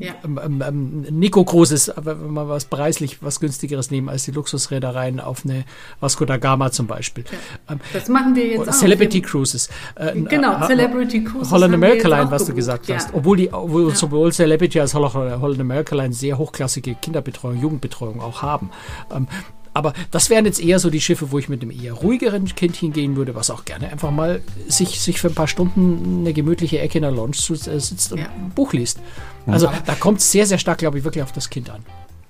[0.00, 0.14] Ja.
[0.24, 4.30] ähm, ähm, ähm, Nico Großes, aber wenn man was preislich was günstigeres nehmen als die
[4.32, 5.64] Luxusreedereien auf eine
[6.00, 7.24] Vasco da Gama zum Beispiel.
[7.68, 8.72] Ähm, Das machen wir jetzt auch.
[8.72, 9.68] Celebrity Wir- Cruises.
[9.94, 12.96] Äh, Genau, äh, Celebrity Cruises Holland America Line, auch was du gesagt ja.
[12.96, 13.12] hast.
[13.12, 18.42] Obwohl die, obwohl sowohl Celebrity als auch Holland America Line sehr hochklassige Kinderbetreuung, Jugendbetreuung auch
[18.42, 18.70] haben.
[19.14, 19.28] Ähm,
[19.74, 22.76] aber das wären jetzt eher so die Schiffe, wo ich mit einem eher ruhigeren Kind
[22.76, 26.78] hingehen würde, was auch gerne einfach mal sich, sich für ein paar Stunden eine gemütliche
[26.80, 28.26] Ecke in der Lounge äh, sitzt und Ja.
[28.26, 28.98] ein Buch liest.
[29.46, 31.80] Also da kommt es sehr, sehr stark, glaube ich, wirklich auf das Kind an.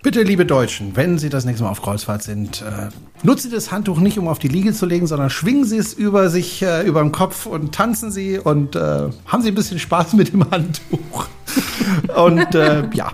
[0.03, 2.89] Bitte, liebe Deutschen, wenn Sie das nächste Mal auf Kreuzfahrt sind, äh,
[3.23, 5.93] nutzen Sie das Handtuch nicht, um auf die Liege zu legen, sondern schwingen Sie es
[5.93, 9.79] über sich, äh, über den Kopf und tanzen Sie und äh, haben Sie ein bisschen
[9.79, 11.27] Spaß mit dem Handtuch.
[12.17, 13.13] und äh, ja.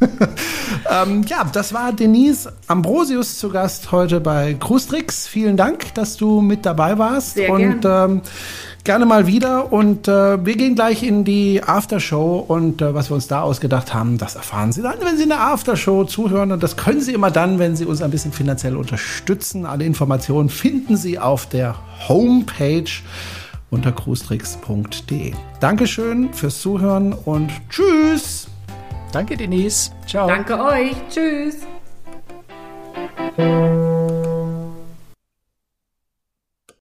[0.90, 5.26] ähm, ja, das war Denise Ambrosius zu Gast heute bei Cruistrix.
[5.26, 7.34] Vielen Dank, dass du mit dabei warst.
[7.34, 8.22] Sehr und ähm,
[8.84, 9.72] gerne mal wieder.
[9.72, 12.44] Und äh, wir gehen gleich in die Aftershow.
[12.46, 15.30] Und äh, was wir uns da ausgedacht haben, das erfahren Sie dann, wenn Sie in
[15.30, 16.52] der Aftershow zuhören.
[16.52, 19.66] Und das können Sie immer dann, wenn Sie uns ein bisschen finanziell unterstützen.
[19.66, 21.74] Alle Informationen finden Sie auf der
[22.08, 22.90] Homepage
[23.70, 25.32] unter cruistrix.de.
[25.60, 28.45] Dankeschön fürs Zuhören und tschüss.
[29.16, 29.92] Danke, Denise.
[30.06, 30.26] Ciao.
[30.26, 30.94] Danke euch.
[31.08, 31.66] Tschüss.